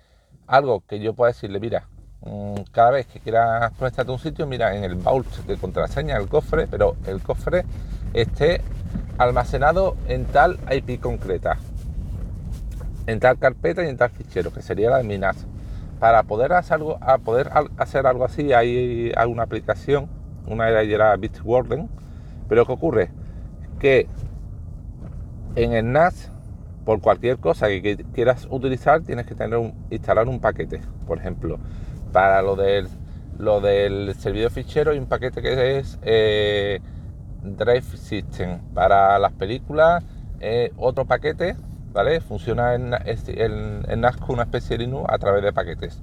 algo 0.45 0.83
que 0.87 0.99
yo 0.99 1.13
pueda 1.13 1.31
decirle, 1.31 1.59
mira, 1.59 1.87
mm, 2.21 2.61
cada 2.71 2.91
vez 2.91 3.07
que 3.07 3.19
quieras 3.19 3.71
conectarte 3.79 4.11
a 4.11 4.13
un 4.13 4.19
sitio, 4.19 4.45
mira 4.45 4.75
en 4.75 4.83
el 4.83 4.95
vault 4.95 5.27
de 5.47 5.57
contraseña, 5.57 6.17
el 6.17 6.27
cofre, 6.27 6.67
pero 6.67 6.95
el 7.07 7.21
cofre 7.23 7.65
esté 8.13 8.61
almacenado 9.17 9.95
en 10.07 10.25
tal 10.25 10.59
IP 10.71 10.99
concreta, 10.99 11.57
en 13.07 13.19
tal 13.19 13.39
carpeta 13.39 13.83
y 13.83 13.89
en 13.89 13.97
tal 13.97 14.11
fichero, 14.11 14.53
que 14.53 14.61
sería 14.61 14.89
la 14.91 14.97
de 14.97 15.03
mi 15.03 15.17
NAS. 15.17 15.47
Para 15.99 16.23
poder 16.23 16.53
hacer 16.53 16.75
algo, 16.75 16.99
poder 17.23 17.49
hacer 17.77 18.05
algo 18.05 18.25
así, 18.25 18.53
hay, 18.53 19.13
una 19.27 19.43
aplicación, 19.43 20.09
una 20.45 20.69
era 20.69 20.81
era 20.81 21.15
Bitwarden, 21.15 21.89
pero 22.49 22.65
¿qué 22.65 22.71
ocurre? 22.71 23.11
Que 23.79 24.07
en 25.55 25.73
el 25.73 25.91
NAS 25.91 26.31
por 26.85 27.01
cualquier 27.01 27.37
cosa 27.39 27.67
que 27.67 28.05
quieras 28.13 28.47
utilizar 28.49 29.01
tienes 29.01 29.25
que 29.25 29.35
tener 29.35 29.57
un, 29.57 29.73
instalar 29.89 30.27
un 30.27 30.39
paquete. 30.39 30.81
Por 31.07 31.17
ejemplo, 31.17 31.57
para 32.11 32.41
lo 32.41 32.55
del, 32.55 32.87
lo 33.39 33.59
del 33.59 34.13
servidor 34.15 34.51
fichero 34.51 34.91
hay 34.91 34.99
un 34.99 35.07
paquete 35.07 35.41
que 35.41 35.79
es 35.79 35.97
eh, 36.03 36.79
Drive 37.41 37.97
System. 37.97 38.59
Para 38.73 39.17
las 39.17 39.33
películas 39.33 40.03
otro 40.77 41.05
paquete, 41.05 41.55
Funciona 42.27 42.75
en, 42.75 42.93
en, 43.05 44.01
con 44.19 44.35
una 44.35 44.43
especie 44.43 44.77
de 44.77 44.85
Linux 44.85 45.05
a 45.07 45.17
través 45.17 45.43
de 45.43 45.53
paquetes. 45.53 46.01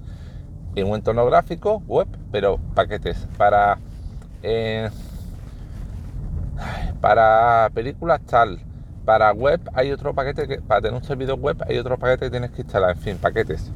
En 0.75 0.89
un 0.89 0.95
entorno 0.95 1.27
gráfico, 1.27 1.83
web, 1.87 2.09
pero 2.31 2.59
paquetes. 2.75 3.29
Para, 3.37 3.79
eh, 4.43 4.89
para 7.01 7.71
películas 7.75 8.21
tal 8.23 8.59
para 9.05 9.33
web 9.33 9.61
hay 9.75 9.91
otro 9.93 10.15
paquete 10.15 10.47
que, 10.47 10.61
para 10.61 10.81
tener 10.81 10.95
un 10.95 11.05
servidor 11.05 11.39
web 11.39 11.63
hay 11.69 11.79
otro 11.79 11.99
paquete 11.99 12.27
que 12.27 12.31
tienes 12.31 12.51
que 12.53 12.63
instalar, 12.63 12.91
en 12.91 12.99
fin, 12.99 13.19
paquetes. 13.19 13.71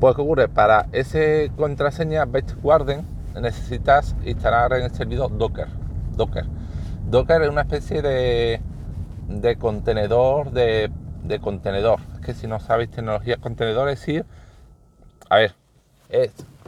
Pues, 0.00 0.16
¿qué 0.16 0.22
ocurre? 0.22 0.48
Para 0.48 0.86
ese 0.92 1.52
contraseña 1.56 2.24
Bitwarden 2.24 3.04
necesitas 3.40 4.16
instalar 4.24 4.72
en 4.74 4.84
el 4.84 4.90
servidor 4.90 5.36
Docker. 5.36 5.68
Docker. 6.16 6.44
Docker 7.08 7.42
es 7.42 7.48
una 7.48 7.62
especie 7.62 8.02
de, 8.02 8.60
de 9.28 9.56
contenedor 9.56 10.52
de, 10.52 10.90
de 11.22 11.38
contenedor. 11.40 12.00
Es 12.14 12.20
que 12.20 12.34
si 12.34 12.46
no 12.46 12.60
sabéis 12.60 12.90
tecnologías 12.90 13.38
contenedores, 13.38 13.98
sí. 13.98 14.20
A 15.28 15.36
ver, 15.36 15.54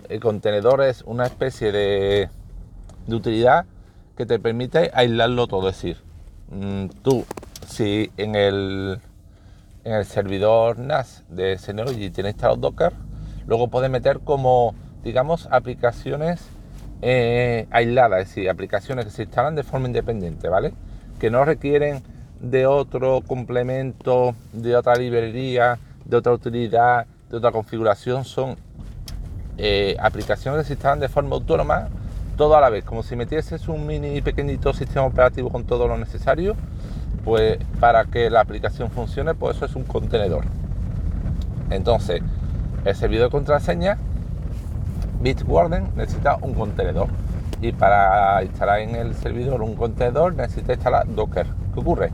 el 0.09 0.21
contenedor 0.21 0.83
es 0.83 1.03
una 1.03 1.27
especie 1.27 1.73
de, 1.73 2.31
de 3.07 3.15
utilidad 3.15 3.67
que 4.17 4.27
te 4.27 4.39
permite 4.39 4.91
aislarlo 4.95 5.47
todo. 5.47 5.69
Es 5.69 5.77
decir, 5.77 5.99
Mm, 6.49 6.89
tú, 7.03 7.25
si 7.67 8.11
en 8.17 8.35
el, 8.35 9.01
en 9.85 9.93
el 9.93 10.05
servidor 10.05 10.79
NAS 10.79 11.25
de 11.29 11.59
Synology 11.59 12.11
tienes 12.11 12.35
instalado 12.35 12.57
Docker, 12.59 12.93
luego 13.47 13.69
puedes 13.69 13.91
meter 13.91 14.21
como, 14.21 14.75
digamos, 15.03 15.49
aplicaciones 15.51 16.47
eh, 17.03 17.67
aisladas, 17.71 18.23
es 18.23 18.29
decir, 18.29 18.51
aplicaciones 18.51 19.07
que 19.07 19.11
se 19.11 19.23
instalan 19.25 19.55
de 19.55 19.63
forma 19.63 19.87
independiente, 19.87 20.49
¿vale? 20.49 20.75
Que 21.19 21.31
no 21.31 21.45
requieren 21.45 22.03
de 22.41 22.67
otro 22.67 23.23
complemento, 23.27 24.35
de 24.53 24.77
otra 24.77 24.97
librería, 24.97 25.79
de 26.05 26.17
otra 26.17 26.33
utilidad, 26.33 27.07
de 27.31 27.37
otra 27.37 27.53
configuración, 27.53 28.25
son 28.25 28.57
eh, 29.57 29.97
aplicaciones 30.01 30.63
que 30.63 30.67
se 30.67 30.73
instalan 30.75 31.01
de 31.01 31.09
forma 31.09 31.37
autónoma 31.37 31.89
todo 32.37 32.57
a 32.57 32.61
la 32.61 32.71
vez, 32.71 32.85
como 32.85 33.03
si 33.03 33.17
metieses 33.17 33.69
un 33.69 33.87
mini 33.87 34.21
pequeñito 34.21 34.73
sistema 34.73 35.07
operativo 35.07 35.51
con 35.51 35.65
todo 35.65 35.87
lo 35.87 35.97
necesario, 35.97 36.57
pues 37.25 37.59
para 37.81 38.05
que 38.07 38.29
la 38.29 38.41
aplicación 38.41 38.91
funcione, 38.91 39.35
pues 39.35 39.57
eso 39.57 39.67
es 39.67 39.77
un 39.77 39.85
contenedor. 39.85 40.45
Entonces, 41.71 42.23
el 42.85 42.95
servidor 42.95 43.29
de 43.29 43.31
contraseña, 43.31 43.99
Bitwarden, 45.21 45.89
necesita 45.97 46.37
un 46.43 46.55
contenedor. 46.55 47.09
Y 47.65 47.73
para 47.73 48.45
instalar 48.45 48.81
en 48.81 48.95
el 48.95 49.15
servidor 49.15 49.63
un 49.63 49.75
contenedor 49.75 50.35
necesita 50.35 50.75
instalar 50.75 51.07
Docker. 51.09 51.47
¿Qué 51.73 51.81
ocurre? 51.81 52.13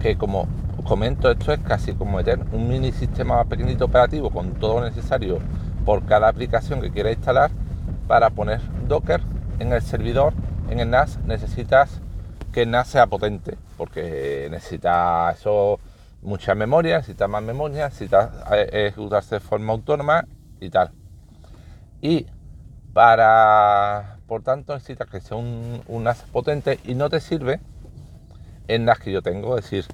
Que 0.00 0.16
como 0.16 0.46
os 0.78 0.84
comento, 0.84 1.28
esto 1.28 1.52
es 1.52 1.58
casi 1.58 1.92
como 1.94 2.18
meter 2.18 2.38
un 2.52 2.68
mini 2.68 2.92
sistema 2.92 3.42
pequeñito 3.46 3.86
operativo 3.86 4.30
con 4.30 4.52
todo 4.52 4.78
lo 4.78 4.86
necesario 4.86 5.40
por 5.84 6.06
cada 6.06 6.28
aplicación 6.28 6.80
que 6.80 6.92
quiera 6.92 7.10
instalar 7.10 7.50
para 8.06 8.30
poner 8.30 8.60
Docker 8.86 9.20
en 9.58 9.72
el 9.72 9.82
servidor, 9.82 10.34
en 10.70 10.78
el 10.78 10.88
NAS, 10.88 11.18
necesitas 11.26 12.00
que 12.52 12.62
el 12.62 12.70
NAS 12.70 12.86
sea 12.86 13.08
potente, 13.08 13.58
porque 13.76 14.46
necesita 14.52 15.32
eso 15.32 15.80
mucha 16.22 16.54
memoria, 16.54 16.98
necesita 16.98 17.26
más 17.26 17.42
memoria, 17.42 17.86
necesita 17.86 18.44
eh, 18.52 18.86
ejecutarse 18.86 19.34
de 19.34 19.40
forma 19.40 19.72
autónoma 19.72 20.28
y 20.60 20.70
tal. 20.70 20.92
Y 22.00 22.26
para, 22.92 24.18
por 24.26 24.42
tanto, 24.42 24.74
necesitas 24.74 25.08
que 25.08 25.20
sea 25.20 25.36
un, 25.36 25.82
NAS 25.88 26.24
potente 26.32 26.78
y 26.84 26.94
no 26.94 27.08
te 27.08 27.20
sirve 27.20 27.60
el 28.68 28.84
NAS 28.84 28.98
que 28.98 29.12
yo 29.12 29.22
tengo, 29.22 29.56
es 29.56 29.64
decir, 29.64 29.86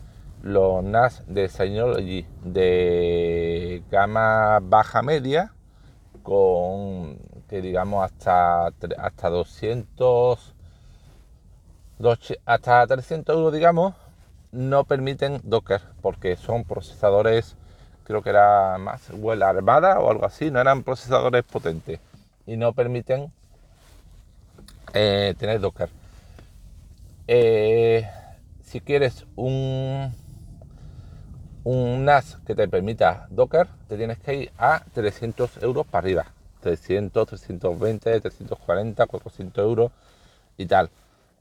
los 0.42 0.82
NAS 0.82 1.22
de 1.26 1.48
Synology 1.48 2.26
de 2.42 3.82
gama 3.90 4.61
baja 4.62 5.02
media 5.02 5.52
con 6.22 7.18
que 7.48 7.62
digamos 7.62 8.04
hasta, 8.04 8.66
hasta 8.66 9.30
200, 9.30 10.54
hasta 12.44 12.87
300 12.87 13.37
euros, 13.37 13.52
digamos, 13.52 13.94
no 14.52 14.84
permiten 14.84 15.40
Docker, 15.44 15.80
porque 16.02 16.37
son 16.37 16.64
procesadores, 16.64 17.56
creo 18.04 18.22
que 18.22 18.30
era 18.30 18.76
más 18.78 19.08
la 19.11 19.48
Armada 19.48 20.00
o 20.00 20.11
algo 20.11 20.26
así, 20.26 20.50
no 20.50 20.61
eran 20.61 20.82
procesadores 20.82 21.44
potentes 21.44 22.00
y 22.48 22.56
no 22.56 22.72
permiten 22.72 23.30
eh, 24.94 25.34
tener 25.38 25.61
Docker. 25.61 25.90
Eh, 27.26 28.08
si 28.64 28.80
quieres 28.80 29.26
un, 29.37 30.14
un 31.64 32.04
NAS 32.06 32.38
que 32.46 32.54
te 32.54 32.66
permita 32.66 33.26
Docker, 33.28 33.68
te 33.87 33.98
tienes 33.98 34.18
que 34.18 34.34
ir 34.34 34.52
a 34.56 34.82
300 34.94 35.62
euros 35.62 35.87
para 35.87 35.98
arriba. 36.06 36.26
300, 36.62 37.28
320, 37.28 38.20
340, 38.20 39.06
400 39.06 39.64
euros 39.64 39.92
y 40.56 40.64
tal. 40.64 40.88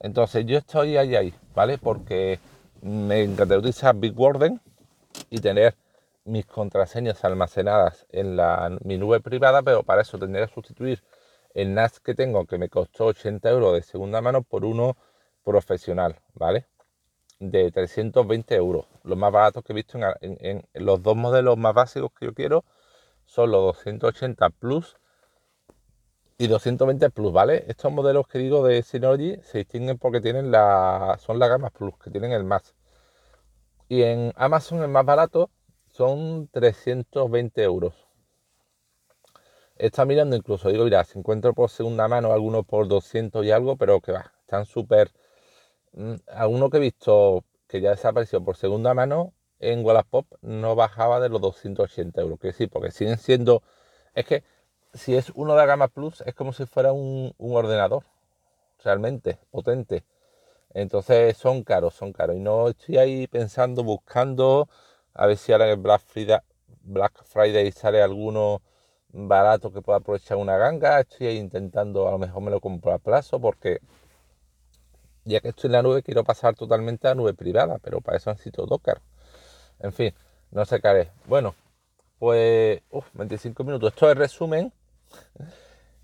Entonces 0.01 0.45
yo 0.45 0.57
estoy 0.57 0.97
ahí, 0.97 1.15
ahí, 1.15 1.33
¿vale? 1.55 1.77
Porque 1.77 2.37
me 2.81 3.23
encanta 3.23 3.57
utilizar 3.57 3.95
Bitwarden 3.95 4.59
y 5.29 5.39
tener 5.39 5.73
mis 6.27 6.45
contraseñas 6.45 7.23
almacenadas 7.23 8.05
en 8.09 8.35
la, 8.35 8.77
mi 8.83 8.97
nube 8.97 9.21
privada, 9.21 9.63
pero 9.63 9.83
para 9.83 10.01
eso 10.01 10.19
tendría 10.19 10.45
que 10.45 10.53
sustituir 10.53 11.03
el 11.53 11.73
NAS 11.73 11.99
que 11.99 12.13
tengo, 12.13 12.45
que 12.45 12.57
me 12.57 12.69
costó 12.69 13.05
80 13.07 13.49
euros 13.49 13.73
de 13.73 13.81
segunda 13.81 14.21
mano, 14.21 14.43
por 14.43 14.65
uno 14.65 14.97
profesional, 15.43 16.19
¿vale? 16.33 16.67
De 17.39 17.71
320 17.71 18.55
euros. 18.55 18.85
Los 19.03 19.17
más 19.17 19.31
baratos 19.31 19.63
que 19.63 19.73
he 19.73 19.75
visto 19.75 19.97
en, 20.21 20.67
los 20.73 21.01
dos 21.01 21.15
modelos 21.15 21.57
más 21.57 21.73
básicos 21.73 22.11
que 22.19 22.25
yo 22.25 22.33
quiero 22.33 22.65
son 23.25 23.51
los 23.51 23.77
280 23.77 24.49
Plus 24.51 24.97
y 26.37 26.47
220 26.47 27.09
Plus, 27.09 27.31
¿vale? 27.31 27.65
Estos 27.67 27.91
modelos 27.91 28.27
que 28.27 28.39
digo 28.39 28.65
de 28.65 28.83
Synology 28.83 29.37
se 29.43 29.59
distinguen 29.59 29.97
porque 29.97 30.21
tienen 30.21 30.51
la, 30.51 31.17
son 31.19 31.39
la 31.39 31.47
gama 31.47 31.69
Plus, 31.69 31.97
que 31.97 32.11
tienen 32.11 32.33
el 32.33 32.43
más. 32.43 32.75
Y 33.87 34.03
en 34.03 34.33
Amazon 34.35 34.81
el 34.83 34.89
más 34.89 35.05
barato 35.05 35.49
son 35.97 36.47
320 36.51 37.63
euros. 37.63 37.95
Estado 39.75 40.05
mirando 40.07 40.35
incluso, 40.35 40.69
digo, 40.69 40.83
mira, 40.85 41.03
si 41.03 41.17
encuentro 41.17 41.53
por 41.55 41.71
segunda 41.71 42.07
mano 42.07 42.31
algunos 42.33 42.65
por 42.65 42.87
200 42.87 43.43
y 43.45 43.51
algo, 43.51 43.77
pero 43.77 43.99
que 44.01 44.11
va, 44.11 44.31
están 44.41 44.65
súper... 44.65 45.11
Mm, 45.93 46.15
alguno 46.27 46.69
que 46.69 46.77
he 46.77 46.79
visto 46.81 47.45
que 47.67 47.81
ya 47.81 47.91
desapareció 47.91 48.43
por 48.43 48.57
segunda 48.57 48.93
mano 48.93 49.33
en 49.59 49.83
Wallapop 49.83 50.27
no 50.41 50.75
bajaba 50.75 51.19
de 51.19 51.29
los 51.29 51.41
280 51.41 52.21
euros. 52.21 52.39
Que 52.39 52.53
sí, 52.53 52.67
porque 52.67 52.91
siguen 52.91 53.17
siendo... 53.17 53.63
Es 54.13 54.25
que 54.25 54.43
si 54.93 55.15
es 55.15 55.31
uno 55.35 55.53
de 55.53 55.59
la 55.59 55.65
gama 55.65 55.87
Plus 55.87 56.21
es 56.21 56.35
como 56.35 56.53
si 56.53 56.65
fuera 56.65 56.91
un, 56.93 57.33
ordenador, 57.39 58.03
realmente, 58.83 59.39
potente. 59.51 60.05
Entonces 60.73 61.37
son 61.37 61.63
caros, 61.63 61.95
son 61.95 62.13
caros. 62.13 62.35
Y 62.37 62.39
no 62.39 62.69
estoy 62.69 62.97
ahí 62.97 63.27
pensando, 63.27 63.83
buscando, 63.83 64.69
a 65.17 65.25
ver 65.25 65.37
si 65.37 65.51
ahora 65.51 65.69
en 65.69 65.81
Black 65.81 66.01
Friday, 66.01 66.39
Black 66.83 67.23
Friday 67.25 67.71
sale 67.71 68.01
alguno 68.01 68.61
barato 69.09 69.73
que 69.73 69.81
pueda 69.81 69.97
aprovechar 69.97 70.37
una 70.37 70.57
ganga. 70.57 70.99
Estoy 70.99 71.29
intentando, 71.29 72.07
a 72.07 72.11
lo 72.11 72.19
mejor 72.19 72.41
me 72.43 72.51
lo 72.51 72.61
compro 72.61 72.93
a 72.93 72.99
plazo 72.99 73.41
porque 73.41 73.79
ya 75.25 75.41
que 75.41 75.49
estoy 75.49 75.69
en 75.69 75.73
la 75.73 75.81
nube 75.81 76.03
quiero 76.03 76.23
pasar 76.23 76.55
totalmente 76.55 77.07
a 77.07 77.15
nube 77.15 77.33
privada, 77.33 77.79
pero 77.79 77.99
para 77.99 78.17
eso 78.17 78.29
necesito 78.29 78.65
Docker. 78.65 79.01
En 79.79 79.91
fin, 79.91 80.13
no 80.51 80.65
sé 80.65 80.79
qué 80.79 80.87
haré. 80.87 81.11
Bueno, 81.25 81.55
pues, 82.19 82.81
25 83.13 83.63
minutos. 83.63 83.93
Esto 83.93 84.11
es 84.11 84.17
resumen 84.17 84.71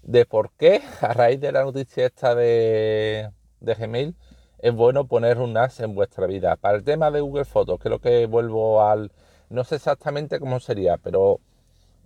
de 0.02 0.26
por 0.26 0.52
qué, 0.54 0.82
a 1.02 1.14
raíz 1.14 1.40
de 1.40 1.52
la 1.52 1.64
noticia 1.64 2.06
esta 2.08 2.36
de 2.36 3.32
Gmail, 3.62 4.16
es 4.64 4.74
bueno 4.74 5.08
poner 5.08 5.40
un 5.40 5.52
NAS 5.52 5.82
en 5.82 5.94
vuestra 5.94 6.26
vida. 6.26 6.56
Para 6.56 6.78
el 6.78 6.86
tema 6.86 7.12
de 7.12 7.20
Google 7.20 7.44
Fotos, 7.44 7.78
creo 7.82 8.00
que 8.00 8.28
vuelvo 8.28 8.82
al... 8.82 9.12
No 9.50 9.66
sé 9.66 9.76
exactamente 9.76 10.40
cómo 10.40 10.62
sería, 10.62 10.98
pero 10.98 11.42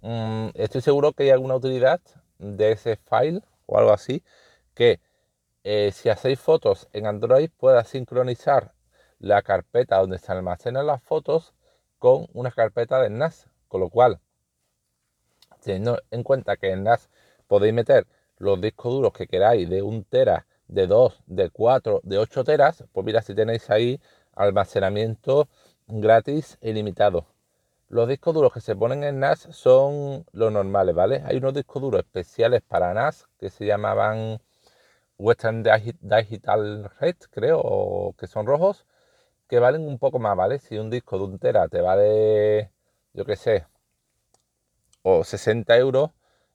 mm, 0.02 0.48
estoy 0.56 0.82
seguro 0.82 1.14
que 1.14 1.24
hay 1.24 1.30
alguna 1.30 1.56
utilidad 1.56 2.02
de 2.40 2.72
ese 2.72 2.96
file 2.96 3.44
o 3.68 3.78
algo 3.78 3.94
así 3.94 4.24
que 4.74 5.00
eh, 5.64 5.92
si 5.94 6.10
hacéis 6.10 6.40
fotos 6.40 6.88
en 6.94 7.06
Android 7.06 7.52
pueda 7.56 7.84
sincronizar 7.84 8.74
la 9.20 9.44
carpeta 9.44 10.00
donde 10.00 10.18
se 10.18 10.32
almacenan 10.32 10.88
las 10.88 11.04
fotos 11.04 11.54
con 12.00 12.26
una 12.34 12.50
carpeta 12.50 13.00
de 13.00 13.12
NAS. 13.12 13.52
Con 13.68 13.82
lo 13.82 13.90
cual, 13.90 14.20
teniendo 15.62 16.02
en 16.10 16.24
cuenta 16.24 16.58
que 16.58 16.72
en 16.72 16.86
NAS 16.86 17.12
podéis 17.46 17.76
meter 17.76 18.08
los 18.40 18.60
discos 18.60 18.94
duros 18.94 19.14
que 19.14 19.28
queráis 19.28 19.70
de 19.70 19.84
1 19.84 20.06
tera, 20.10 20.48
de 20.68 20.88
2, 20.88 21.22
de 21.28 21.50
4, 21.50 22.02
de 22.04 22.18
8 22.18 22.44
teras, 22.44 22.84
pues 22.92 23.06
mira, 23.06 23.22
si 23.22 23.34
tenéis 23.36 23.70
ahí 23.70 24.00
almacenamiento 24.36 25.48
gratis 25.88 26.58
ilimitado. 26.62 27.26
Los 27.90 28.08
discos 28.10 28.34
duros 28.34 28.54
que 28.54 28.62
se 28.62 28.76
ponen 28.76 29.04
en 29.04 29.20
NAS 29.20 29.48
son 29.52 30.26
los 30.34 30.52
normales, 30.52 30.94
¿vale? 30.94 31.24
Hay 31.26 31.38
unos 31.38 31.54
discos 31.54 31.82
duros 31.82 32.02
especiales 32.02 32.62
para 32.62 32.94
NAS 32.94 33.28
que 33.40 33.50
se 33.50 33.66
llamaban 33.66 34.42
Western 35.18 35.64
Digital 35.64 36.92
Red, 37.00 37.16
creo, 37.32 38.14
que 38.18 38.28
son 38.28 38.46
rojos, 38.46 38.86
que 39.48 39.60
valen 39.60 39.88
un 39.88 40.00
poco 40.00 40.20
más, 40.20 40.36
¿vale? 40.38 40.60
Si 40.60 40.78
un 40.78 40.90
disco 40.90 41.18
de 41.18 41.24
un 41.26 41.40
tera 41.40 41.68
te 41.70 41.82
vale, 41.82 42.72
yo 43.14 43.26
qué 43.26 43.36
sé, 43.36 43.66
o 45.04 45.24
60 45.24 45.78
euros, 45.78 46.12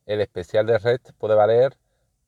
el 0.07 0.21
especial 0.21 0.67
de 0.67 0.79
Red 0.79 1.01
puede 1.19 1.35
valer 1.35 1.77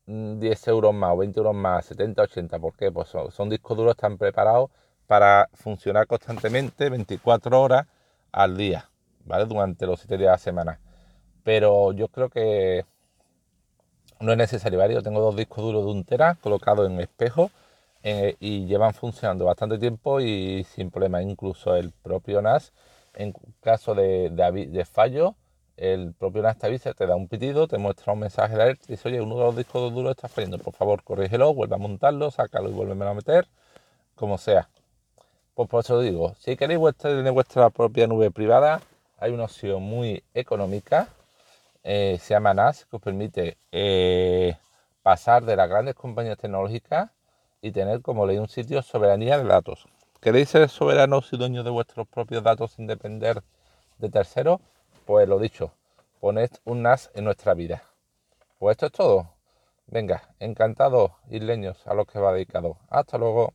10 0.06 0.66
mm, 0.66 0.70
euros 0.70 0.94
más 0.94 1.12
o 1.12 1.16
20 1.18 1.40
euros 1.40 1.54
más, 1.54 1.86
70, 1.86 2.22
80. 2.22 2.58
¿Por 2.58 2.76
qué? 2.76 2.92
Pues 2.92 3.08
son, 3.08 3.48
discos 3.48 3.76
duros 3.76 3.92
están 3.92 4.18
preparados 4.18 4.70
para 5.06 5.48
funcionar 5.54 6.06
constantemente 6.06 6.90
24 6.90 7.60
horas 7.60 7.86
al 8.32 8.56
día, 8.56 8.90
¿vale? 9.24 9.46
Durante 9.46 9.86
los 9.86 10.00
7 10.00 10.18
días 10.18 10.28
de 10.28 10.32
la 10.32 10.38
semana. 10.38 10.80
Pero 11.44 11.92
yo 11.92 12.08
creo 12.08 12.28
que 12.30 12.84
no 14.20 14.32
es 14.32 14.38
necesario, 14.38 14.78
¿vale? 14.78 14.94
Yo 14.94 15.02
tengo 15.02 15.20
dos 15.20 15.36
discos 15.36 15.64
duros 15.64 15.84
de 15.84 15.90
un 15.90 16.04
tera 16.04 16.36
colocados 16.40 16.90
en 16.90 17.00
espejo 17.00 17.50
eh, 18.02 18.36
y 18.40 18.66
llevan 18.66 18.94
funcionando 18.94 19.46
bastante 19.46 19.78
tiempo 19.78 20.20
y 20.20 20.64
sin 20.64 20.90
problema. 20.90 21.22
Incluso 21.22 21.76
el 21.76 21.92
propio 21.92 22.42
NAS, 22.42 22.72
en 23.14 23.34
caso 23.60 23.94
de, 23.94 24.30
de 24.30 24.84
fallo, 24.84 25.36
el 25.76 26.14
propio 26.14 26.42
NAS 26.42 26.58
te 26.58 27.06
da 27.06 27.16
un 27.16 27.28
pitido, 27.28 27.66
te 27.66 27.78
muestra 27.78 28.12
un 28.12 28.20
mensaje 28.20 28.56
de 28.56 28.62
alerta 28.62 28.84
y 28.88 28.92
dice, 28.92 29.08
oye, 29.08 29.20
uno 29.20 29.36
de 29.36 29.44
los 29.44 29.56
discos 29.56 29.92
duros 29.92 30.12
está 30.12 30.28
fallando, 30.28 30.58
por 30.58 30.74
favor, 30.74 31.02
corrígelo, 31.02 31.52
vuelve 31.52 31.74
a 31.74 31.78
montarlo, 31.78 32.30
sácalo 32.30 32.68
y 32.70 32.72
vuélveme 32.72 33.06
a 33.06 33.14
meter, 33.14 33.48
como 34.14 34.38
sea. 34.38 34.68
Pues 35.54 35.68
por 35.68 35.80
eso 35.80 36.00
digo, 36.00 36.34
si 36.38 36.56
queréis 36.56 36.80
tener 36.96 37.32
vuestra 37.32 37.70
propia 37.70 38.06
nube 38.06 38.30
privada, 38.30 38.80
hay 39.18 39.32
una 39.32 39.44
opción 39.44 39.82
muy 39.82 40.22
económica, 40.34 41.08
eh, 41.82 42.18
se 42.20 42.34
llama 42.34 42.54
NAS, 42.54 42.86
que 42.86 42.96
os 42.96 43.02
permite 43.02 43.58
eh, 43.72 44.56
pasar 45.02 45.44
de 45.44 45.56
las 45.56 45.68
grandes 45.68 45.94
compañías 45.94 46.38
tecnológicas 46.38 47.10
y 47.62 47.72
tener, 47.72 48.02
como 48.02 48.26
leí 48.26 48.38
un 48.38 48.48
sitio, 48.48 48.82
soberanía 48.82 49.38
de 49.38 49.44
datos. 49.44 49.86
¿Queréis 50.20 50.48
ser 50.48 50.68
soberanos 50.70 51.32
y 51.32 51.36
dueños 51.36 51.64
de 51.64 51.70
vuestros 51.70 52.08
propios 52.08 52.42
datos 52.42 52.72
sin 52.72 52.86
depender 52.86 53.42
de 53.98 54.08
terceros? 54.08 54.60
Pues 55.04 55.28
lo 55.28 55.38
dicho, 55.38 55.72
poned 56.20 56.50
un 56.64 56.80
NAS 56.80 57.10
en 57.14 57.24
nuestra 57.24 57.52
vida. 57.52 57.82
Pues 58.58 58.74
esto 58.74 58.86
es 58.86 58.92
todo. 58.92 59.28
Venga, 59.86 60.34
encantado, 60.40 61.16
isleños, 61.28 61.86
a 61.86 61.92
los 61.92 62.06
que 62.06 62.18
va 62.18 62.32
dedicado. 62.32 62.78
Hasta 62.88 63.18
luego. 63.18 63.52